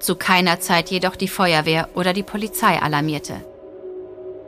zu 0.00 0.16
keiner 0.16 0.60
Zeit 0.60 0.90
jedoch 0.90 1.16
die 1.16 1.28
Feuerwehr 1.28 1.88
oder 1.94 2.12
die 2.12 2.22
Polizei 2.22 2.80
alarmierte. 2.80 3.36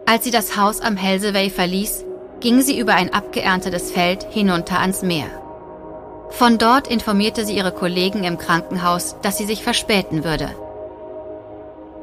Als 0.04 0.24
sie 0.24 0.30
das 0.30 0.56
Haus 0.56 0.80
am 0.80 0.96
Helseway 0.96 1.48
verließ, 1.48 2.04
ging 2.40 2.60
sie 2.60 2.78
über 2.78 2.94
ein 2.94 3.12
abgeerntetes 3.12 3.90
Feld 3.90 4.26
hinunter 4.30 4.80
ans 4.80 5.02
Meer. 5.02 5.28
Von 6.30 6.58
dort 6.58 6.88
informierte 6.88 7.46
sie 7.46 7.56
ihre 7.56 7.72
Kollegen 7.72 8.24
im 8.24 8.36
Krankenhaus, 8.36 9.16
dass 9.22 9.38
sie 9.38 9.46
sich 9.46 9.62
verspäten 9.62 10.24
würde. 10.24 10.50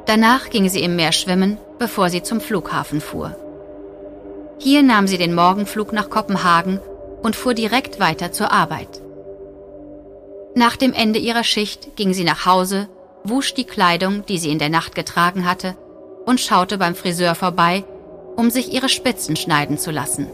Danach 0.05 0.49
ging 0.49 0.69
sie 0.69 0.83
im 0.83 0.95
Meer 0.95 1.11
schwimmen, 1.11 1.57
bevor 1.79 2.09
sie 2.09 2.21
zum 2.21 2.39
Flughafen 2.39 3.01
fuhr. 3.01 3.35
Hier 4.59 4.83
nahm 4.83 5.07
sie 5.07 5.17
den 5.17 5.33
Morgenflug 5.33 5.93
nach 5.93 6.09
Kopenhagen 6.09 6.79
und 7.23 7.35
fuhr 7.35 7.53
direkt 7.53 7.99
weiter 7.99 8.31
zur 8.31 8.51
Arbeit. 8.51 9.01
Nach 10.53 10.77
dem 10.77 10.93
Ende 10.93 11.19
ihrer 11.19 11.43
Schicht 11.43 11.95
ging 11.95 12.13
sie 12.13 12.23
nach 12.23 12.45
Hause, 12.45 12.87
wusch 13.23 13.53
die 13.53 13.65
Kleidung, 13.65 14.25
die 14.25 14.37
sie 14.37 14.51
in 14.51 14.59
der 14.59 14.69
Nacht 14.69 14.95
getragen 14.95 15.45
hatte, 15.45 15.75
und 16.25 16.39
schaute 16.39 16.77
beim 16.77 16.95
Friseur 16.95 17.35
vorbei, 17.35 17.83
um 18.35 18.49
sich 18.49 18.71
ihre 18.71 18.89
Spitzen 18.89 19.35
schneiden 19.35 19.77
zu 19.77 19.91
lassen. 19.91 20.27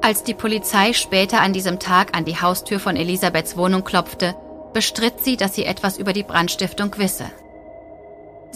Als 0.00 0.22
die 0.22 0.34
Polizei 0.34 0.92
später 0.92 1.40
an 1.40 1.52
diesem 1.52 1.78
Tag 1.78 2.16
an 2.16 2.24
die 2.24 2.40
Haustür 2.40 2.80
von 2.80 2.96
Elisabeths 2.96 3.56
Wohnung 3.56 3.84
klopfte, 3.84 4.34
bestritt 4.72 5.22
sie, 5.22 5.36
dass 5.36 5.54
sie 5.54 5.64
etwas 5.64 5.98
über 5.98 6.12
die 6.12 6.24
Brandstiftung 6.24 6.96
wisse. 6.98 7.26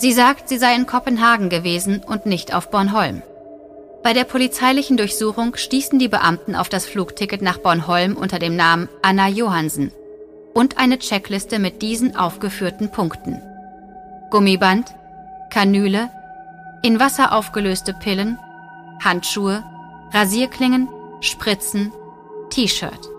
Sie 0.01 0.13
sagt, 0.13 0.49
sie 0.49 0.59
sei 0.59 0.77
in 0.77 0.87
Kopenhagen 0.87 1.49
gewesen 1.49 2.05
und 2.07 2.25
nicht 2.25 2.55
auf 2.55 2.71
Bornholm. 2.71 3.21
Bei 4.05 4.13
der 4.13 4.23
polizeilichen 4.23 4.97
Durchsuchung 4.97 5.57
stießen 5.57 5.99
die 5.99 6.07
Beamten 6.07 6.55
auf 6.55 6.69
das 6.69 6.87
Flugticket 6.87 7.43
nach 7.43 7.59
Bornholm 7.59 8.17
unter 8.17 8.39
dem 8.39 8.55
Namen 8.55 8.89
Anna 9.03 9.27
Johansen 9.27 9.91
und 10.55 10.79
eine 10.79 11.01
Checkliste 11.01 11.59
mit 11.59 11.83
diesen 11.83 12.15
aufgeführten 12.17 12.93
Punkten. 12.93 13.43
Gummiband, 14.31 14.95
Kanüle, 15.51 16.11
in 16.83 17.01
Wasser 17.01 17.33
aufgelöste 17.33 17.93
Pillen, 17.93 18.39
Handschuhe, 19.03 19.65
Rasierklingen, 20.13 20.89
Spritzen, 21.21 21.93
T-Shirt. 22.51 23.11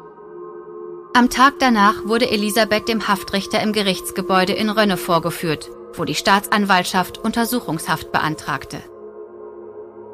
Am 1.13 1.29
Tag 1.29 1.55
danach 1.59 2.05
wurde 2.05 2.31
Elisabeth 2.31 2.87
dem 2.87 3.09
Haftrichter 3.09 3.61
im 3.61 3.73
Gerichtsgebäude 3.73 4.53
in 4.53 4.69
Rönne 4.69 4.95
vorgeführt, 4.95 5.69
wo 5.93 6.05
die 6.05 6.15
Staatsanwaltschaft 6.15 7.17
Untersuchungshaft 7.17 8.11
beantragte. 8.11 8.81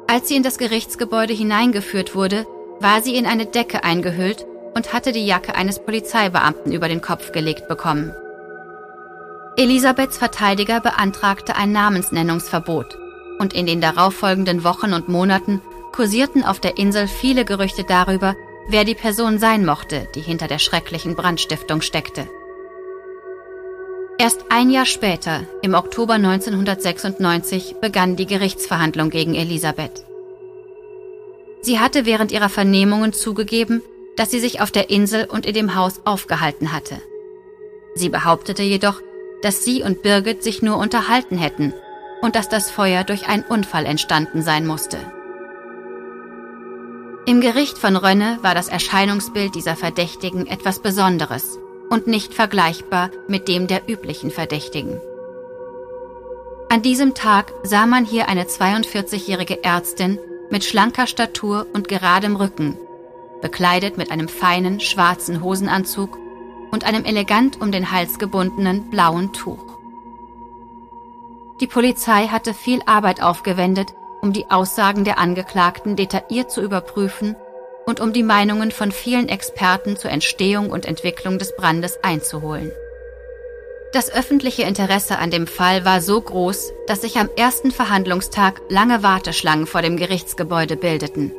Als 0.08 0.28
sie 0.28 0.36
in 0.36 0.42
das 0.42 0.58
Gerichtsgebäude 0.58 1.34
hineingeführt 1.34 2.14
wurde, 2.14 2.46
war 2.80 3.02
sie 3.02 3.16
in 3.16 3.26
eine 3.26 3.46
Decke 3.46 3.84
eingehüllt 3.84 4.46
und 4.74 4.92
hatte 4.92 5.12
die 5.12 5.26
Jacke 5.26 5.54
eines 5.54 5.78
Polizeibeamten 5.78 6.72
über 6.72 6.88
den 6.88 7.00
Kopf 7.00 7.32
gelegt 7.32 7.66
bekommen. 7.68 8.12
Elisabeths 9.56 10.18
Verteidiger 10.18 10.80
beantragte 10.80 11.56
ein 11.56 11.72
Namensnennungsverbot 11.72 12.98
und 13.38 13.54
in 13.54 13.66
den 13.66 13.80
darauffolgenden 13.80 14.64
Wochen 14.64 14.92
und 14.92 15.08
Monaten 15.08 15.62
kursierten 15.92 16.44
auf 16.44 16.60
der 16.60 16.76
Insel 16.76 17.08
viele 17.08 17.46
Gerüchte 17.46 17.84
darüber, 17.84 18.36
wer 18.68 18.84
die 18.84 18.94
Person 18.94 19.38
sein 19.38 19.64
mochte, 19.64 20.08
die 20.14 20.20
hinter 20.20 20.46
der 20.46 20.58
schrecklichen 20.58 21.16
Brandstiftung 21.16 21.80
steckte. 21.80 22.28
Erst 24.18 24.46
ein 24.48 24.70
Jahr 24.70 24.86
später, 24.86 25.42
im 25.60 25.74
Oktober 25.74 26.14
1996, 26.14 27.76
begann 27.82 28.16
die 28.16 28.24
Gerichtsverhandlung 28.24 29.10
gegen 29.10 29.34
Elisabeth. 29.34 30.06
Sie 31.60 31.78
hatte 31.80 32.06
während 32.06 32.32
ihrer 32.32 32.48
Vernehmungen 32.48 33.12
zugegeben, 33.12 33.82
dass 34.16 34.30
sie 34.30 34.40
sich 34.40 34.62
auf 34.62 34.70
der 34.70 34.88
Insel 34.88 35.26
und 35.26 35.44
in 35.44 35.52
dem 35.52 35.74
Haus 35.74 36.00
aufgehalten 36.06 36.72
hatte. 36.72 36.96
Sie 37.94 38.08
behauptete 38.08 38.62
jedoch, 38.62 39.02
dass 39.42 39.64
sie 39.64 39.82
und 39.82 40.00
Birgit 40.02 40.42
sich 40.42 40.62
nur 40.62 40.78
unterhalten 40.78 41.36
hätten 41.36 41.74
und 42.22 42.36
dass 42.36 42.48
das 42.48 42.70
Feuer 42.70 43.04
durch 43.04 43.28
einen 43.28 43.44
Unfall 43.44 43.84
entstanden 43.84 44.40
sein 44.40 44.66
musste. 44.66 44.96
Im 47.26 47.42
Gericht 47.42 47.76
von 47.76 47.96
Rönne 47.96 48.38
war 48.40 48.54
das 48.54 48.68
Erscheinungsbild 48.68 49.54
dieser 49.54 49.76
Verdächtigen 49.76 50.46
etwas 50.46 50.78
Besonderes 50.78 51.58
und 51.90 52.06
nicht 52.06 52.34
vergleichbar 52.34 53.10
mit 53.28 53.48
dem 53.48 53.66
der 53.66 53.88
üblichen 53.88 54.30
Verdächtigen. 54.30 55.00
An 56.68 56.82
diesem 56.82 57.14
Tag 57.14 57.52
sah 57.62 57.86
man 57.86 58.04
hier 58.04 58.28
eine 58.28 58.44
42-jährige 58.44 59.62
Ärztin 59.62 60.18
mit 60.50 60.64
schlanker 60.64 61.06
Statur 61.06 61.66
und 61.72 61.88
geradem 61.88 62.36
Rücken, 62.36 62.76
bekleidet 63.40 63.98
mit 63.98 64.10
einem 64.10 64.28
feinen 64.28 64.80
schwarzen 64.80 65.42
Hosenanzug 65.42 66.18
und 66.72 66.84
einem 66.84 67.04
elegant 67.04 67.60
um 67.60 67.70
den 67.70 67.92
Hals 67.92 68.18
gebundenen 68.18 68.90
blauen 68.90 69.32
Tuch. 69.32 69.78
Die 71.60 71.66
Polizei 71.66 72.26
hatte 72.26 72.52
viel 72.52 72.82
Arbeit 72.84 73.22
aufgewendet, 73.22 73.94
um 74.20 74.32
die 74.32 74.50
Aussagen 74.50 75.04
der 75.04 75.18
Angeklagten 75.18 75.96
detailliert 75.96 76.50
zu 76.50 76.60
überprüfen 76.60 77.36
und 77.86 78.00
um 78.00 78.12
die 78.12 78.24
Meinungen 78.24 78.72
von 78.72 78.90
vielen 78.90 79.28
Experten 79.28 79.96
zur 79.96 80.10
Entstehung 80.10 80.70
und 80.70 80.86
Entwicklung 80.86 81.38
des 81.38 81.54
Brandes 81.56 81.98
einzuholen. 82.02 82.72
Das 83.92 84.12
öffentliche 84.12 84.64
Interesse 84.64 85.18
an 85.18 85.30
dem 85.30 85.46
Fall 85.46 85.84
war 85.84 86.02
so 86.02 86.20
groß, 86.20 86.72
dass 86.88 87.00
sich 87.00 87.16
am 87.16 87.30
ersten 87.36 87.70
Verhandlungstag 87.70 88.60
lange 88.68 89.02
Warteschlangen 89.02 89.66
vor 89.66 89.80
dem 89.80 89.96
Gerichtsgebäude 89.96 90.76
bildeten. 90.76 91.32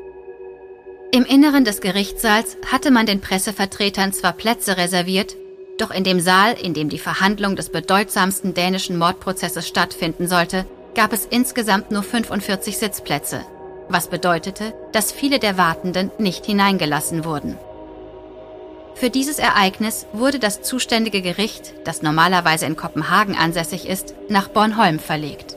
Im 1.12 1.25
Inneren 1.25 1.66
des 1.66 1.82
Gerichtssaals 1.82 2.58
hatte 2.72 2.92
man 2.92 3.06
den 3.06 3.22
Pressevertretern 3.22 4.13
zwar 4.13 4.34
Plätze 4.34 4.77
reserviert, 4.77 5.36
doch 5.77 5.92
in 5.92 6.04
dem 6.04 6.20
Saal, 6.20 6.54
in 6.54 6.74
dem 6.74 6.89
die 6.89 6.98
Verhandlung 6.98 7.56
des 7.56 7.70
bedeutsamsten 7.70 8.54
dänischen 8.54 8.98
Mordprozesses 8.98 9.68
stattfinden 9.68 10.27
sollte, 10.27 10.66
gab 10.96 11.13
es 11.13 11.25
insgesamt 11.25 11.92
nur 11.92 12.01
45 12.01 12.77
Sitzplätze, 12.77 13.46
was 13.89 14.08
bedeutete, 14.08 14.74
dass 14.91 15.12
viele 15.12 15.39
der 15.39 15.58
Wartenden 15.58 16.12
nicht 16.17 16.46
hineingelassen 16.46 17.25
wurden. 17.25 17.58
Für 18.96 19.10
dieses 19.12 19.38
Ereignis 19.38 20.08
wurde 20.12 20.39
das 20.39 20.63
zuständige 20.63 21.22
Gericht, 21.22 21.74
das 21.84 22.01
normalerweise 22.01 22.65
in 22.65 22.75
Kopenhagen 22.75 23.36
ansässig 23.36 23.88
ist, 23.88 24.15
nach 24.27 24.48
Bornholm 24.48 24.98
verlegt. 24.98 25.56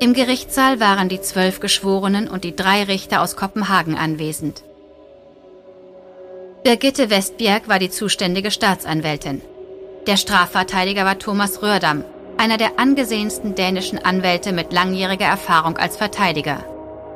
Im 0.00 0.14
Gerichtssaal 0.14 0.80
waren 0.80 1.10
die 1.10 1.20
zwölf 1.20 1.60
Geschworenen 1.60 2.28
und 2.28 2.44
die 2.44 2.56
drei 2.56 2.84
Richter 2.84 3.20
aus 3.20 3.36
Kopenhagen 3.36 3.98
anwesend. 3.98 4.62
Birgitte 6.64 7.10
Westbjerg 7.10 7.68
war 7.68 7.78
die 7.78 7.90
zuständige 7.90 8.50
Staatsanwältin. 8.50 9.42
Der 10.06 10.16
Strafverteidiger 10.16 11.04
war 11.04 11.18
Thomas 11.18 11.62
Rördam, 11.62 12.04
einer 12.40 12.56
der 12.56 12.78
angesehensten 12.78 13.54
dänischen 13.54 13.98
Anwälte 13.98 14.52
mit 14.52 14.72
langjähriger 14.72 15.26
Erfahrung 15.26 15.76
als 15.76 15.96
Verteidiger, 15.96 16.64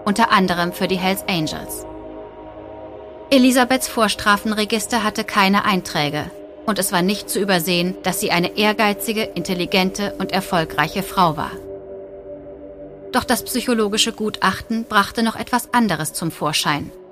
unter 0.05 0.31
anderem 0.31 0.73
für 0.73 0.87
die 0.87 0.99
Hells 0.99 1.25
Angels. 1.27 1.87
Elisabeths 3.31 3.89
Vorstrafenregister 3.89 5.03
hatte 5.03 5.25
keine 5.25 5.65
Einträge 5.65 6.31
und 6.67 6.79
es 6.79 6.93
war 6.93 7.03
nicht 7.03 7.31
zu 7.31 7.41
übersehen, 7.41 7.97
dass 8.03 8.21
sie 8.21 8.31
eine 8.31 8.57
ehrgeizige, 8.57 9.23
intelligente 9.23 10.15
und 10.19 10.31
erfolgreiche 10.31 11.03
Frau 11.03 11.37
war. 11.37 11.53
Doch 13.13 13.25
das 13.25 13.45
psychologische 13.45 14.13
Gutachten 14.13 14.85
brachte 14.85 15.23
noch 15.23 15.37
etwas 15.37 15.73
anderes 15.73 16.13
zum 16.13 16.31
Vorschein– 16.31 16.93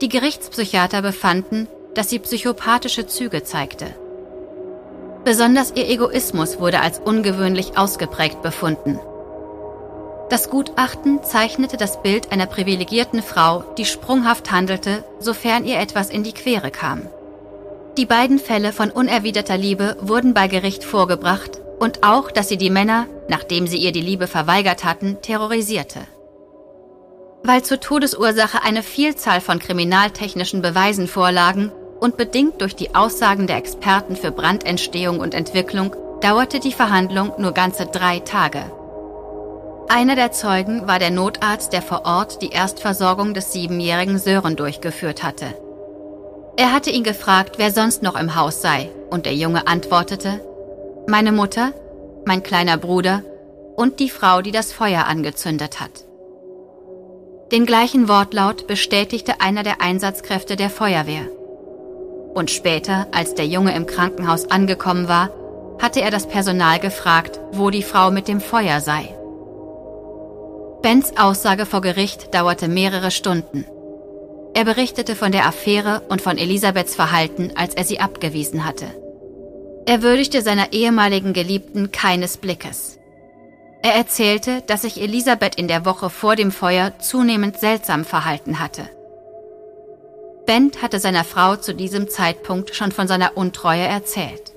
die 0.00 0.08
Gerichtspsychiater 0.08 1.02
befanden, 1.02 1.68
dass 1.94 2.10
sie 2.10 2.18
psychopathische 2.18 3.06
Züge 3.06 3.44
zeigte. 3.44 3.86
Besonders 5.24 5.72
ihr 5.74 5.88
Egoismus 5.88 6.60
wurde 6.60 6.80
als 6.80 6.98
ungewöhnlich 6.98 7.78
ausgeprägt 7.78 8.42
befunden. 8.42 9.00
Das 10.28 10.50
Gutachten 10.50 11.22
zeichnete 11.22 11.78
das 11.78 12.02
Bild 12.02 12.30
einer 12.30 12.46
privilegierten 12.46 13.22
Frau, 13.22 13.64
die 13.78 13.86
sprunghaft 13.86 14.50
handelte, 14.52 15.02
sofern 15.20 15.64
ihr 15.64 15.78
etwas 15.78 16.10
in 16.10 16.24
die 16.24 16.32
Quere 16.32 16.70
kam. 16.70 17.02
Die 17.96 18.06
beiden 18.06 18.38
Fälle 18.38 18.72
von 18.72 18.90
unerwiderter 18.90 19.56
Liebe 19.56 19.96
wurden 20.00 20.34
bei 20.34 20.48
Gericht 20.48 20.84
vorgebracht 20.84 21.60
und 21.78 22.02
auch, 22.02 22.30
dass 22.30 22.48
sie 22.48 22.56
die 22.58 22.70
Männer, 22.70 23.06
nachdem 23.28 23.66
sie 23.66 23.78
ihr 23.78 23.92
die 23.92 24.00
Liebe 24.00 24.26
verweigert 24.26 24.84
hatten, 24.84 25.18
terrorisierte. 25.22 26.00
Weil 27.42 27.62
zur 27.62 27.80
Todesursache 27.80 28.62
eine 28.62 28.82
Vielzahl 28.82 29.40
von 29.40 29.58
kriminaltechnischen 29.58 30.60
Beweisen 30.60 31.06
vorlagen 31.06 31.72
und 32.04 32.18
bedingt 32.18 32.60
durch 32.60 32.76
die 32.76 32.94
Aussagen 32.94 33.46
der 33.46 33.56
Experten 33.56 34.14
für 34.14 34.30
Brandentstehung 34.30 35.20
und 35.20 35.32
Entwicklung, 35.32 35.96
dauerte 36.20 36.60
die 36.60 36.72
Verhandlung 36.72 37.32
nur 37.38 37.52
ganze 37.52 37.86
drei 37.86 38.18
Tage. 38.18 38.60
Einer 39.88 40.14
der 40.14 40.30
Zeugen 40.30 40.86
war 40.86 40.98
der 40.98 41.10
Notarzt, 41.10 41.72
der 41.72 41.80
vor 41.80 42.04
Ort 42.04 42.42
die 42.42 42.50
Erstversorgung 42.50 43.32
des 43.32 43.52
siebenjährigen 43.52 44.18
Sören 44.18 44.54
durchgeführt 44.54 45.22
hatte. 45.22 45.46
Er 46.58 46.74
hatte 46.74 46.90
ihn 46.90 47.04
gefragt, 47.04 47.54
wer 47.56 47.70
sonst 47.70 48.02
noch 48.02 48.20
im 48.20 48.36
Haus 48.36 48.60
sei, 48.60 48.90
und 49.08 49.24
der 49.24 49.34
Junge 49.34 49.66
antwortete, 49.66 50.42
meine 51.06 51.32
Mutter, 51.32 51.72
mein 52.26 52.42
kleiner 52.42 52.76
Bruder 52.76 53.22
und 53.76 53.98
die 53.98 54.10
Frau, 54.10 54.42
die 54.42 54.52
das 54.52 54.74
Feuer 54.74 55.06
angezündet 55.06 55.80
hat. 55.80 56.04
Den 57.50 57.64
gleichen 57.64 58.08
Wortlaut 58.08 58.66
bestätigte 58.66 59.40
einer 59.40 59.62
der 59.62 59.80
Einsatzkräfte 59.80 60.56
der 60.56 60.68
Feuerwehr. 60.68 61.28
Und 62.34 62.50
später, 62.50 63.06
als 63.12 63.34
der 63.34 63.46
Junge 63.46 63.74
im 63.74 63.86
Krankenhaus 63.86 64.50
angekommen 64.50 65.08
war, 65.08 65.30
hatte 65.80 66.00
er 66.00 66.10
das 66.10 66.26
Personal 66.26 66.80
gefragt, 66.80 67.40
wo 67.52 67.70
die 67.70 67.82
Frau 67.82 68.10
mit 68.10 68.28
dem 68.28 68.40
Feuer 68.40 68.80
sei. 68.80 69.14
Bens 70.82 71.16
Aussage 71.16 71.64
vor 71.64 71.80
Gericht 71.80 72.34
dauerte 72.34 72.68
mehrere 72.68 73.10
Stunden. 73.10 73.64
Er 74.52 74.64
berichtete 74.64 75.16
von 75.16 75.32
der 75.32 75.46
Affäre 75.46 76.02
und 76.08 76.20
von 76.20 76.38
Elisabeths 76.38 76.94
Verhalten, 76.94 77.52
als 77.56 77.74
er 77.74 77.84
sie 77.84 78.00
abgewiesen 78.00 78.64
hatte. 78.64 78.86
Er 79.86 80.02
würdigte 80.02 80.42
seiner 80.42 80.72
ehemaligen 80.72 81.32
Geliebten 81.32 81.90
keines 81.90 82.36
Blickes. 82.36 82.98
Er 83.82 83.94
erzählte, 83.94 84.62
dass 84.66 84.82
sich 84.82 85.00
Elisabeth 85.00 85.56
in 85.56 85.68
der 85.68 85.84
Woche 85.84 86.08
vor 86.08 86.36
dem 86.36 86.52
Feuer 86.52 86.98
zunehmend 87.00 87.58
seltsam 87.58 88.04
verhalten 88.04 88.60
hatte. 88.60 88.88
Bent 90.46 90.82
hatte 90.82 91.00
seiner 91.00 91.24
Frau 91.24 91.56
zu 91.56 91.74
diesem 91.74 92.08
Zeitpunkt 92.08 92.74
schon 92.74 92.92
von 92.92 93.08
seiner 93.08 93.36
Untreue 93.36 93.84
erzählt. 93.84 94.52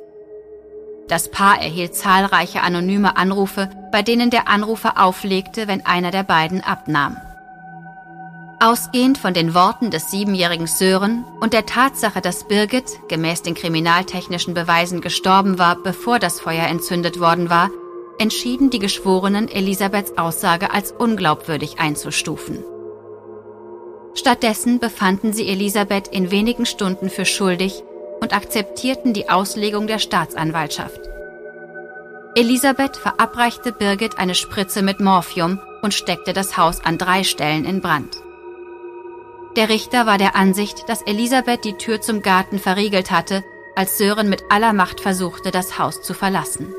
Das 1.08 1.32
Paar 1.32 1.62
erhielt 1.62 1.96
zahlreiche 1.96 2.62
anonyme 2.62 3.16
Anrufe, 3.16 3.70
bei 3.94 4.02
denen 4.02 4.30
der 4.30 4.50
Anrufer 4.50 5.02
auflegte, 5.02 5.68
wenn 5.70 5.86
einer 5.86 6.12
der 6.12 6.24
beiden 6.24 6.62
abnahm. 6.62 7.16
Ausgehend 8.60 9.18
von 9.18 9.34
den 9.34 9.54
Worten 9.54 9.92
des 9.92 10.12
siebenjährigen 10.12 10.68
Sören 10.68 11.24
und 11.40 11.54
der 11.54 11.66
Tatsache, 11.66 12.22
dass 12.22 12.48
Birgit 12.48 12.86
gemäß 13.08 13.44
den 13.44 13.54
kriminaltechnischen 13.54 14.54
Beweisen 14.56 15.00
gestorben 15.00 15.60
war, 15.60 15.76
bevor 15.76 16.20
das 16.20 16.42
Feuer 16.42 16.66
entzündet 16.66 17.20
worden 17.20 17.50
war, 17.50 17.70
entschieden 18.20 18.70
die 18.72 18.80
Geschworenen, 18.80 19.48
Elisabeths 19.48 20.18
Aussage 20.18 20.74
als 20.74 20.92
unglaubwürdig 20.92 21.80
einzustufen. 21.80 22.64
Stattdessen 24.14 24.80
befanden 24.80 25.34
sie 25.34 25.48
Elisabeth 25.48 26.08
in 26.08 26.32
wenigen 26.32 26.66
Stunden 26.66 27.10
für 27.10 27.26
schuldig 27.26 27.84
und 28.22 28.34
akzeptierten 28.34 29.14
die 29.14 29.30
Auslegung 29.30 29.88
der 29.88 30.00
Staatsanwaltschaft. 30.00 31.00
Elisabeth 32.36 32.98
verabreichte 32.98 33.72
Birgit 33.72 34.20
eine 34.20 34.36
Spritze 34.36 34.82
mit 34.82 35.00
Morphium 35.00 35.60
und 35.82 35.94
steckte 35.94 36.34
das 36.34 36.58
Haus 36.58 36.84
an 36.84 36.98
drei 36.98 37.24
Stellen 37.24 37.66
in 37.66 37.82
Brand. 37.82 38.16
Der 39.56 39.70
Richter 39.70 40.06
war 40.06 40.20
der 40.20 40.36
Ansicht, 40.36 40.88
dass 40.88 41.02
Elisabeth 41.02 41.64
die 41.64 41.78
Tür 41.78 42.00
zum 42.00 42.22
Garten 42.22 42.60
verriegelt 42.60 43.10
hatte, 43.10 43.44
als 43.76 43.98
Sören 43.98 44.30
mit 44.30 44.44
aller 44.50 44.74
Macht 44.74 45.02
versuchte, 45.02 45.50
das 45.52 45.80
Haus 45.80 46.04
zu 46.04 46.14
verlassen. 46.14 46.74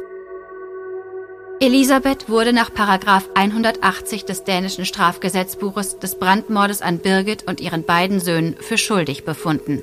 Elisabeth 1.60 2.28
wurde 2.28 2.52
nach 2.52 2.72
Paragraf 2.72 3.28
180 3.34 4.24
des 4.24 4.44
dänischen 4.44 4.84
Strafgesetzbuches 4.84 5.98
des 5.98 6.16
Brandmordes 6.16 6.82
an 6.82 7.00
Birgit 7.00 7.48
und 7.48 7.60
ihren 7.60 7.82
beiden 7.82 8.20
Söhnen 8.20 8.54
für 8.60 8.78
schuldig 8.78 9.24
befunden. 9.24 9.82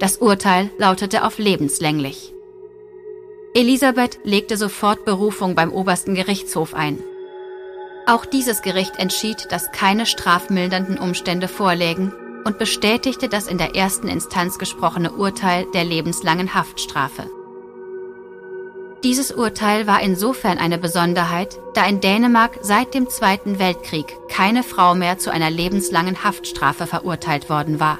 Das 0.00 0.16
Urteil 0.16 0.70
lautete 0.76 1.24
auf 1.24 1.38
lebenslänglich. 1.38 2.34
Elisabeth 3.54 4.18
legte 4.24 4.56
sofort 4.56 5.04
Berufung 5.04 5.54
beim 5.54 5.72
obersten 5.72 6.16
Gerichtshof 6.16 6.74
ein. 6.74 6.98
Auch 8.06 8.24
dieses 8.24 8.62
Gericht 8.62 8.98
entschied, 8.98 9.46
dass 9.50 9.70
keine 9.70 10.04
strafmildernden 10.04 10.98
Umstände 10.98 11.46
vorlägen 11.46 12.12
und 12.44 12.58
bestätigte 12.58 13.28
das 13.28 13.46
in 13.46 13.58
der 13.58 13.76
ersten 13.76 14.08
Instanz 14.08 14.58
gesprochene 14.58 15.12
Urteil 15.12 15.66
der 15.74 15.84
lebenslangen 15.84 16.54
Haftstrafe. 16.54 17.30
Dieses 19.02 19.32
Urteil 19.32 19.86
war 19.86 20.02
insofern 20.02 20.58
eine 20.58 20.76
Besonderheit, 20.76 21.58
da 21.72 21.86
in 21.86 22.00
Dänemark 22.00 22.58
seit 22.60 22.92
dem 22.92 23.08
Zweiten 23.08 23.58
Weltkrieg 23.58 24.14
keine 24.28 24.62
Frau 24.62 24.94
mehr 24.94 25.16
zu 25.16 25.30
einer 25.30 25.48
lebenslangen 25.48 26.22
Haftstrafe 26.22 26.86
verurteilt 26.86 27.48
worden 27.48 27.80
war. 27.80 27.98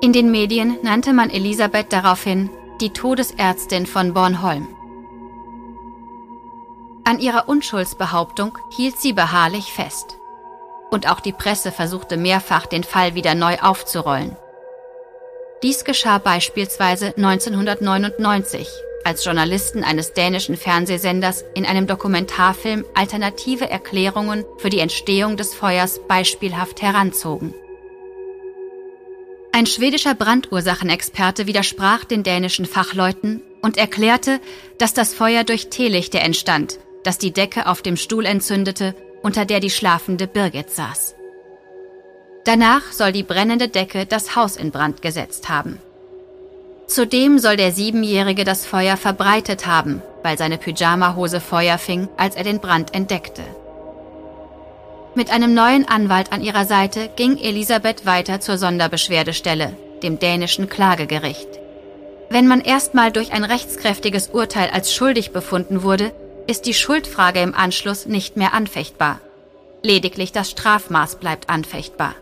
In 0.00 0.12
den 0.12 0.32
Medien 0.32 0.76
nannte 0.82 1.12
man 1.12 1.30
Elisabeth 1.30 1.92
daraufhin 1.92 2.50
die 2.80 2.90
Todesärztin 2.90 3.86
von 3.86 4.12
Bornholm. 4.12 4.66
An 7.04 7.20
ihrer 7.20 7.48
Unschuldsbehauptung 7.48 8.58
hielt 8.70 9.00
sie 9.00 9.12
beharrlich 9.12 9.72
fest. 9.72 10.18
Und 10.90 11.08
auch 11.08 11.20
die 11.20 11.32
Presse 11.32 11.70
versuchte 11.70 12.16
mehrfach, 12.16 12.66
den 12.66 12.82
Fall 12.82 13.14
wieder 13.14 13.36
neu 13.36 13.56
aufzurollen. 13.60 14.36
Dies 15.62 15.84
geschah 15.84 16.18
beispielsweise 16.18 17.14
1999, 17.16 18.68
als 19.04 19.24
Journalisten 19.24 19.84
eines 19.84 20.12
dänischen 20.12 20.56
Fernsehsenders 20.56 21.44
in 21.54 21.66
einem 21.66 21.86
Dokumentarfilm 21.86 22.84
alternative 22.94 23.68
Erklärungen 23.68 24.44
für 24.58 24.70
die 24.70 24.80
Entstehung 24.80 25.36
des 25.36 25.54
Feuers 25.54 26.00
beispielhaft 26.06 26.82
heranzogen. 26.82 27.54
Ein 29.52 29.66
schwedischer 29.66 30.14
Brandursachenexperte 30.14 31.46
widersprach 31.46 32.04
den 32.04 32.22
dänischen 32.22 32.64
Fachleuten 32.64 33.42
und 33.60 33.76
erklärte, 33.76 34.40
dass 34.78 34.94
das 34.94 35.12
Feuer 35.12 35.44
durch 35.44 35.68
Teelichte 35.68 36.20
entstand, 36.20 36.78
das 37.04 37.18
die 37.18 37.32
Decke 37.32 37.66
auf 37.66 37.82
dem 37.82 37.96
Stuhl 37.96 38.24
entzündete, 38.24 38.94
unter 39.22 39.44
der 39.44 39.60
die 39.60 39.70
schlafende 39.70 40.26
Birgit 40.26 40.70
saß. 40.70 41.14
Danach 42.44 42.92
soll 42.92 43.12
die 43.12 43.22
brennende 43.22 43.68
Decke 43.68 44.06
das 44.06 44.34
Haus 44.34 44.56
in 44.56 44.70
Brand 44.70 45.02
gesetzt 45.02 45.48
haben. 45.48 45.78
Zudem 46.86 47.38
soll 47.38 47.56
der 47.56 47.72
Siebenjährige 47.72 48.44
das 48.44 48.66
Feuer 48.66 48.96
verbreitet 48.96 49.66
haben, 49.66 50.02
weil 50.22 50.36
seine 50.36 50.58
Pyjamahose 50.58 51.40
Feuer 51.40 51.78
fing, 51.78 52.08
als 52.16 52.36
er 52.36 52.44
den 52.44 52.60
Brand 52.60 52.94
entdeckte. 52.94 53.42
Mit 55.14 55.30
einem 55.30 55.52
neuen 55.52 55.86
Anwalt 55.86 56.32
an 56.32 56.42
ihrer 56.42 56.64
Seite 56.64 57.10
ging 57.16 57.36
Elisabeth 57.36 58.06
weiter 58.06 58.40
zur 58.40 58.56
Sonderbeschwerdestelle, 58.56 59.76
dem 60.02 60.18
dänischen 60.18 60.68
Klagegericht. 60.68 61.48
Wenn 62.30 62.46
man 62.46 62.62
erstmal 62.62 63.12
durch 63.12 63.32
ein 63.32 63.44
rechtskräftiges 63.44 64.28
Urteil 64.28 64.70
als 64.70 64.94
schuldig 64.94 65.32
befunden 65.32 65.82
wurde, 65.82 66.12
ist 66.46 66.64
die 66.64 66.72
Schuldfrage 66.72 67.40
im 67.40 67.54
Anschluss 67.54 68.06
nicht 68.06 68.38
mehr 68.38 68.54
anfechtbar. 68.54 69.20
Lediglich 69.82 70.32
das 70.32 70.50
Strafmaß 70.50 71.16
bleibt 71.16 71.50
anfechtbar. 71.50 72.14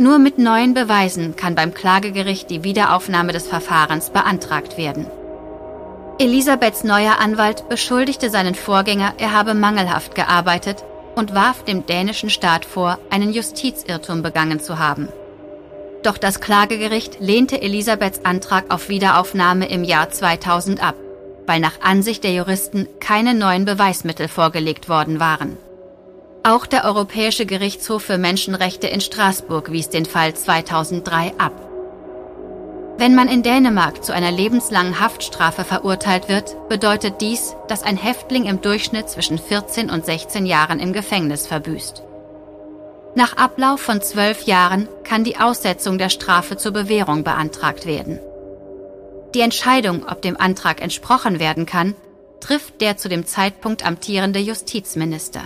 Nur 0.00 0.20
mit 0.20 0.38
neuen 0.38 0.74
Beweisen 0.74 1.34
kann 1.34 1.56
beim 1.56 1.74
Klagegericht 1.74 2.50
die 2.50 2.62
Wiederaufnahme 2.62 3.32
des 3.32 3.48
Verfahrens 3.48 4.10
beantragt 4.10 4.78
werden. 4.78 5.06
Elisabeths 6.20 6.84
neuer 6.84 7.18
Anwalt 7.18 7.68
beschuldigte 7.68 8.30
seinen 8.30 8.54
Vorgänger, 8.54 9.14
er 9.18 9.32
habe 9.32 9.54
mangelhaft 9.54 10.14
gearbeitet 10.14 10.84
und 11.16 11.34
warf 11.34 11.64
dem 11.64 11.84
dänischen 11.84 12.30
Staat 12.30 12.64
vor, 12.64 12.98
einen 13.10 13.32
Justizirrtum 13.32 14.22
begangen 14.22 14.60
zu 14.60 14.78
haben. 14.78 15.08
Doch 16.04 16.16
das 16.16 16.40
Klagegericht 16.40 17.18
lehnte 17.18 17.60
Elisabeths 17.60 18.24
Antrag 18.24 18.72
auf 18.72 18.88
Wiederaufnahme 18.88 19.68
im 19.68 19.82
Jahr 19.82 20.10
2000 20.10 20.80
ab, 20.80 20.94
weil 21.46 21.58
nach 21.58 21.80
Ansicht 21.80 22.22
der 22.22 22.34
Juristen 22.34 22.88
keine 23.00 23.34
neuen 23.34 23.64
Beweismittel 23.64 24.28
vorgelegt 24.28 24.88
worden 24.88 25.18
waren. 25.18 25.56
Auch 26.48 26.64
der 26.64 26.86
Europäische 26.86 27.44
Gerichtshof 27.44 28.04
für 28.04 28.16
Menschenrechte 28.16 28.86
in 28.86 29.02
Straßburg 29.02 29.70
wies 29.70 29.90
den 29.90 30.06
Fall 30.06 30.32
2003 30.32 31.34
ab. 31.36 31.52
Wenn 32.96 33.14
man 33.14 33.28
in 33.28 33.42
Dänemark 33.42 34.02
zu 34.02 34.14
einer 34.14 34.30
lebenslangen 34.30 34.98
Haftstrafe 34.98 35.64
verurteilt 35.64 36.30
wird, 36.30 36.56
bedeutet 36.70 37.20
dies, 37.20 37.54
dass 37.68 37.82
ein 37.82 37.98
Häftling 37.98 38.46
im 38.46 38.62
Durchschnitt 38.62 39.10
zwischen 39.10 39.38
14 39.38 39.90
und 39.90 40.06
16 40.06 40.46
Jahren 40.46 40.80
im 40.80 40.94
Gefängnis 40.94 41.46
verbüßt. 41.46 42.02
Nach 43.14 43.36
Ablauf 43.36 43.82
von 43.82 44.00
zwölf 44.00 44.44
Jahren 44.44 44.88
kann 45.04 45.24
die 45.24 45.36
Aussetzung 45.36 45.98
der 45.98 46.08
Strafe 46.08 46.56
zur 46.56 46.72
Bewährung 46.72 47.24
beantragt 47.24 47.84
werden. 47.84 48.20
Die 49.34 49.42
Entscheidung, 49.42 50.08
ob 50.08 50.22
dem 50.22 50.40
Antrag 50.40 50.80
entsprochen 50.80 51.40
werden 51.40 51.66
kann, 51.66 51.94
trifft 52.40 52.80
der 52.80 52.96
zu 52.96 53.10
dem 53.10 53.26
Zeitpunkt 53.26 53.84
amtierende 53.84 54.38
Justizminister. 54.38 55.42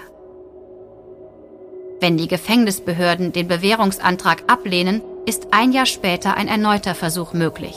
Wenn 2.02 2.16
die 2.16 2.26
Gefängnisbehörden 2.26 3.32
den 3.32 3.46
Bewährungsantrag 3.46 4.42
ablehnen, 4.48 5.02
ist 5.24 5.52
ein 5.52 5.70
Jahr 5.70 5.86
später 5.86 6.36
ein 6.36 6.48
erneuter 6.48 6.96
Versuch 6.96 7.32
möglich. 7.32 7.76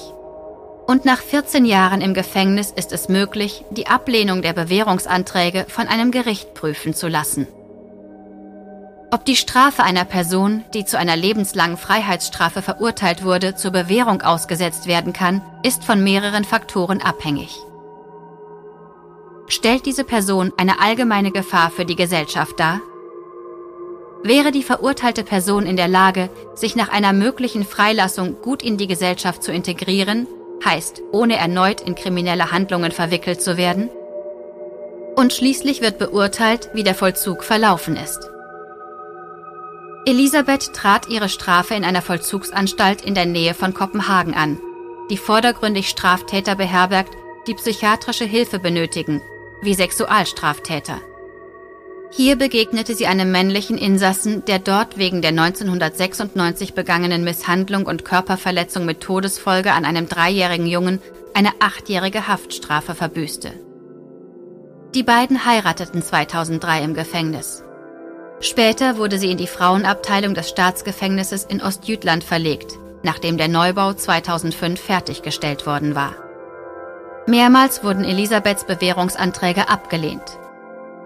Und 0.87 1.05
nach 1.05 1.19
14 1.19 1.63
Jahren 1.63 2.01
im 2.01 2.15
Gefängnis 2.15 2.71
ist 2.71 2.91
es 2.91 3.07
möglich, 3.07 3.63
die 3.69 3.85
Ablehnung 3.85 4.41
der 4.41 4.53
Bewährungsanträge 4.53 5.67
von 5.69 5.87
einem 5.87 6.09
Gericht 6.09 6.55
prüfen 6.55 6.95
zu 6.95 7.07
lassen. 7.07 7.45
Ob 9.11 9.25
die 9.25 9.35
Strafe 9.35 9.83
einer 9.83 10.05
Person, 10.05 10.63
die 10.73 10.85
zu 10.85 10.97
einer 10.97 11.15
lebenslangen 11.15 11.77
Freiheitsstrafe 11.77 12.63
verurteilt 12.63 13.23
wurde, 13.23 13.53
zur 13.53 13.69
Bewährung 13.69 14.23
ausgesetzt 14.23 14.87
werden 14.87 15.13
kann, 15.13 15.43
ist 15.61 15.83
von 15.83 16.03
mehreren 16.03 16.45
Faktoren 16.45 16.99
abhängig. 16.99 17.59
Stellt 19.47 19.85
diese 19.85 20.03
Person 20.03 20.51
eine 20.57 20.81
allgemeine 20.81 21.29
Gefahr 21.29 21.69
für 21.69 21.85
die 21.85 21.95
Gesellschaft 21.95 22.59
dar? 22.59 22.81
Wäre 24.25 24.51
die 24.51 24.63
verurteilte 24.63 25.23
Person 25.23 25.67
in 25.67 25.77
der 25.77 25.87
Lage, 25.87 26.31
sich 26.55 26.75
nach 26.75 26.89
einer 26.89 27.13
möglichen 27.13 27.63
Freilassung 27.63 28.41
gut 28.41 28.63
in 28.63 28.75
die 28.75 28.87
Gesellschaft 28.87 29.43
zu 29.43 29.51
integrieren, 29.51 30.25
heißt, 30.65 31.03
ohne 31.11 31.37
erneut 31.37 31.79
in 31.79 31.93
kriminelle 31.93 32.51
Handlungen 32.51 32.91
verwickelt 32.91 33.39
zu 33.39 33.55
werden? 33.55 33.87
Und 35.15 35.31
schließlich 35.31 35.81
wird 35.81 35.99
beurteilt, 35.99 36.71
wie 36.73 36.81
der 36.81 36.95
Vollzug 36.95 37.43
verlaufen 37.43 37.95
ist. 37.95 38.31
Elisabeth 40.07 40.73
trat 40.73 41.07
ihre 41.07 41.29
Strafe 41.29 41.75
in 41.75 41.85
einer 41.85 42.01
Vollzugsanstalt 42.01 43.03
in 43.03 43.13
der 43.13 43.27
Nähe 43.27 43.53
von 43.53 43.75
Kopenhagen 43.75 44.33
an, 44.33 44.59
die 45.11 45.17
vordergründig 45.17 45.87
Straftäter 45.87 46.55
beherbergt, 46.55 47.15
die 47.45 47.53
psychiatrische 47.53 48.25
Hilfe 48.25 48.57
benötigen, 48.57 49.21
wie 49.61 49.75
Sexualstraftäter. 49.75 50.99
Hier 52.17 52.37
begegnete 52.37 52.95
sie 52.95 53.07
einem 53.07 53.29
männlichen 53.29 53.77
Insassen, 53.77 54.45
der 54.45 54.59
dort 54.59 54.97
wegen 54.97 55.21
der 55.21 55.31
1996 55.31 56.73
begangenen 56.73 57.25
Misshandlung 57.25 57.85
und 57.85 58.05
Körperverletzung 58.05 58.85
mit 58.85 59.01
Todesfolge 59.01 59.73
an 59.73 59.83
einem 59.83 60.07
dreijährigen 60.07 60.65
Jungen 60.65 61.01
eine 61.33 61.49
achtjährige 61.59 62.29
Haftstrafe 62.29 62.95
verbüßte. 62.95 63.51
Die 64.93 65.03
beiden 65.03 65.45
heirateten 65.45 66.01
2003 66.01 66.83
im 66.83 66.93
Gefängnis. 66.93 67.65
Später 68.39 68.97
wurde 68.97 69.19
sie 69.19 69.29
in 69.29 69.37
die 69.37 69.45
Frauenabteilung 69.45 70.35
des 70.35 70.47
Staatsgefängnisses 70.47 71.43
in 71.43 71.61
Ostjütland 71.61 72.23
verlegt, 72.23 72.79
nachdem 73.03 73.37
der 73.37 73.49
Neubau 73.49 73.91
2005 73.91 74.79
fertiggestellt 74.79 75.65
worden 75.65 75.95
war. 75.95 76.15
Mehrmals 77.27 77.83
wurden 77.83 78.05
Elisabeths 78.05 78.63
Bewährungsanträge 78.63 79.67
abgelehnt. 79.67 80.39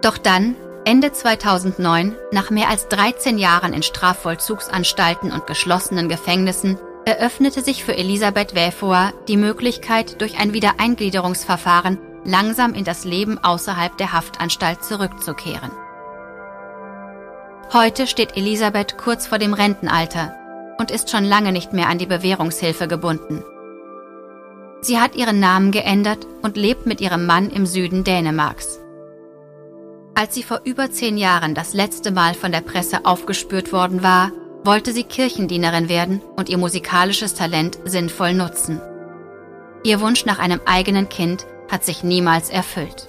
Doch 0.02 0.20
dann, 0.20 0.56
Ende 0.86 1.12
2009, 1.12 2.16
nach 2.32 2.50
mehr 2.50 2.70
als 2.70 2.88
13 2.88 3.38
Jahren 3.38 3.74
in 3.74 3.84
Strafvollzugsanstalten 3.84 5.32
und 5.32 5.46
geschlossenen 5.46 6.10
Gefängnissen, 6.10 6.78
eröffnete 7.06 7.62
sich 7.62 7.84
für 7.84 7.96
Elisabeth 7.96 8.56
Wäfoa 8.56 9.14
die 9.28 9.38
Möglichkeit, 9.38 10.22
durch 10.22 10.40
ein 10.40 10.54
Wiedereingliederungsverfahren 10.54 12.00
langsam 12.24 12.74
in 12.74 12.84
das 12.84 13.06
Leben 13.06 13.38
außerhalb 13.38 13.98
der 13.98 14.14
Haftanstalt 14.14 14.84
zurückzukehren. 14.84 15.72
Heute 17.74 18.08
steht 18.08 18.36
Elisabeth 18.36 18.98
kurz 18.98 19.28
vor 19.28 19.38
dem 19.38 19.54
Rentenalter 19.54 20.36
und 20.80 20.92
ist 20.92 21.10
schon 21.10 21.24
lange 21.24 21.52
nicht 21.52 21.74
mehr 21.74 21.88
an 21.88 21.98
die 21.98 22.06
Bewährungshilfe 22.06 22.88
gebunden. 22.88 23.44
Sie 24.82 25.00
hat 25.00 25.16
ihren 25.16 25.40
Namen 25.40 25.72
geändert 25.72 26.26
und 26.42 26.58
lebt 26.58 26.86
mit 26.86 27.02
ihrem 27.02 27.26
Mann 27.26 27.50
im 27.50 27.66
Süden 27.66 28.04
Dänemarks. 28.04 28.79
Als 30.20 30.36
sie 30.36 30.44
vor 30.44 30.60
über 30.66 30.92
zehn 30.92 31.18
Jahren 31.18 31.56
das 31.56 31.74
letzte 31.74 32.12
Mal 32.12 32.34
von 32.34 32.52
der 32.52 32.60
Presse 32.60 33.06
aufgespürt 33.06 33.72
worden 33.72 34.04
war, 34.04 34.34
wollte 34.66 34.92
sie 34.92 35.06
Kirchendienerin 35.06 35.88
werden 35.88 36.22
und 36.36 36.50
ihr 36.50 36.58
musikalisches 36.58 37.36
Talent 37.36 37.80
sinnvoll 37.86 38.34
nutzen. 38.34 38.82
Ihr 39.86 40.02
Wunsch 40.02 40.26
nach 40.26 40.38
einem 40.38 40.60
eigenen 40.66 41.08
Kind 41.08 41.48
hat 41.72 41.86
sich 41.86 42.04
niemals 42.04 42.50
erfüllt. 42.50 43.09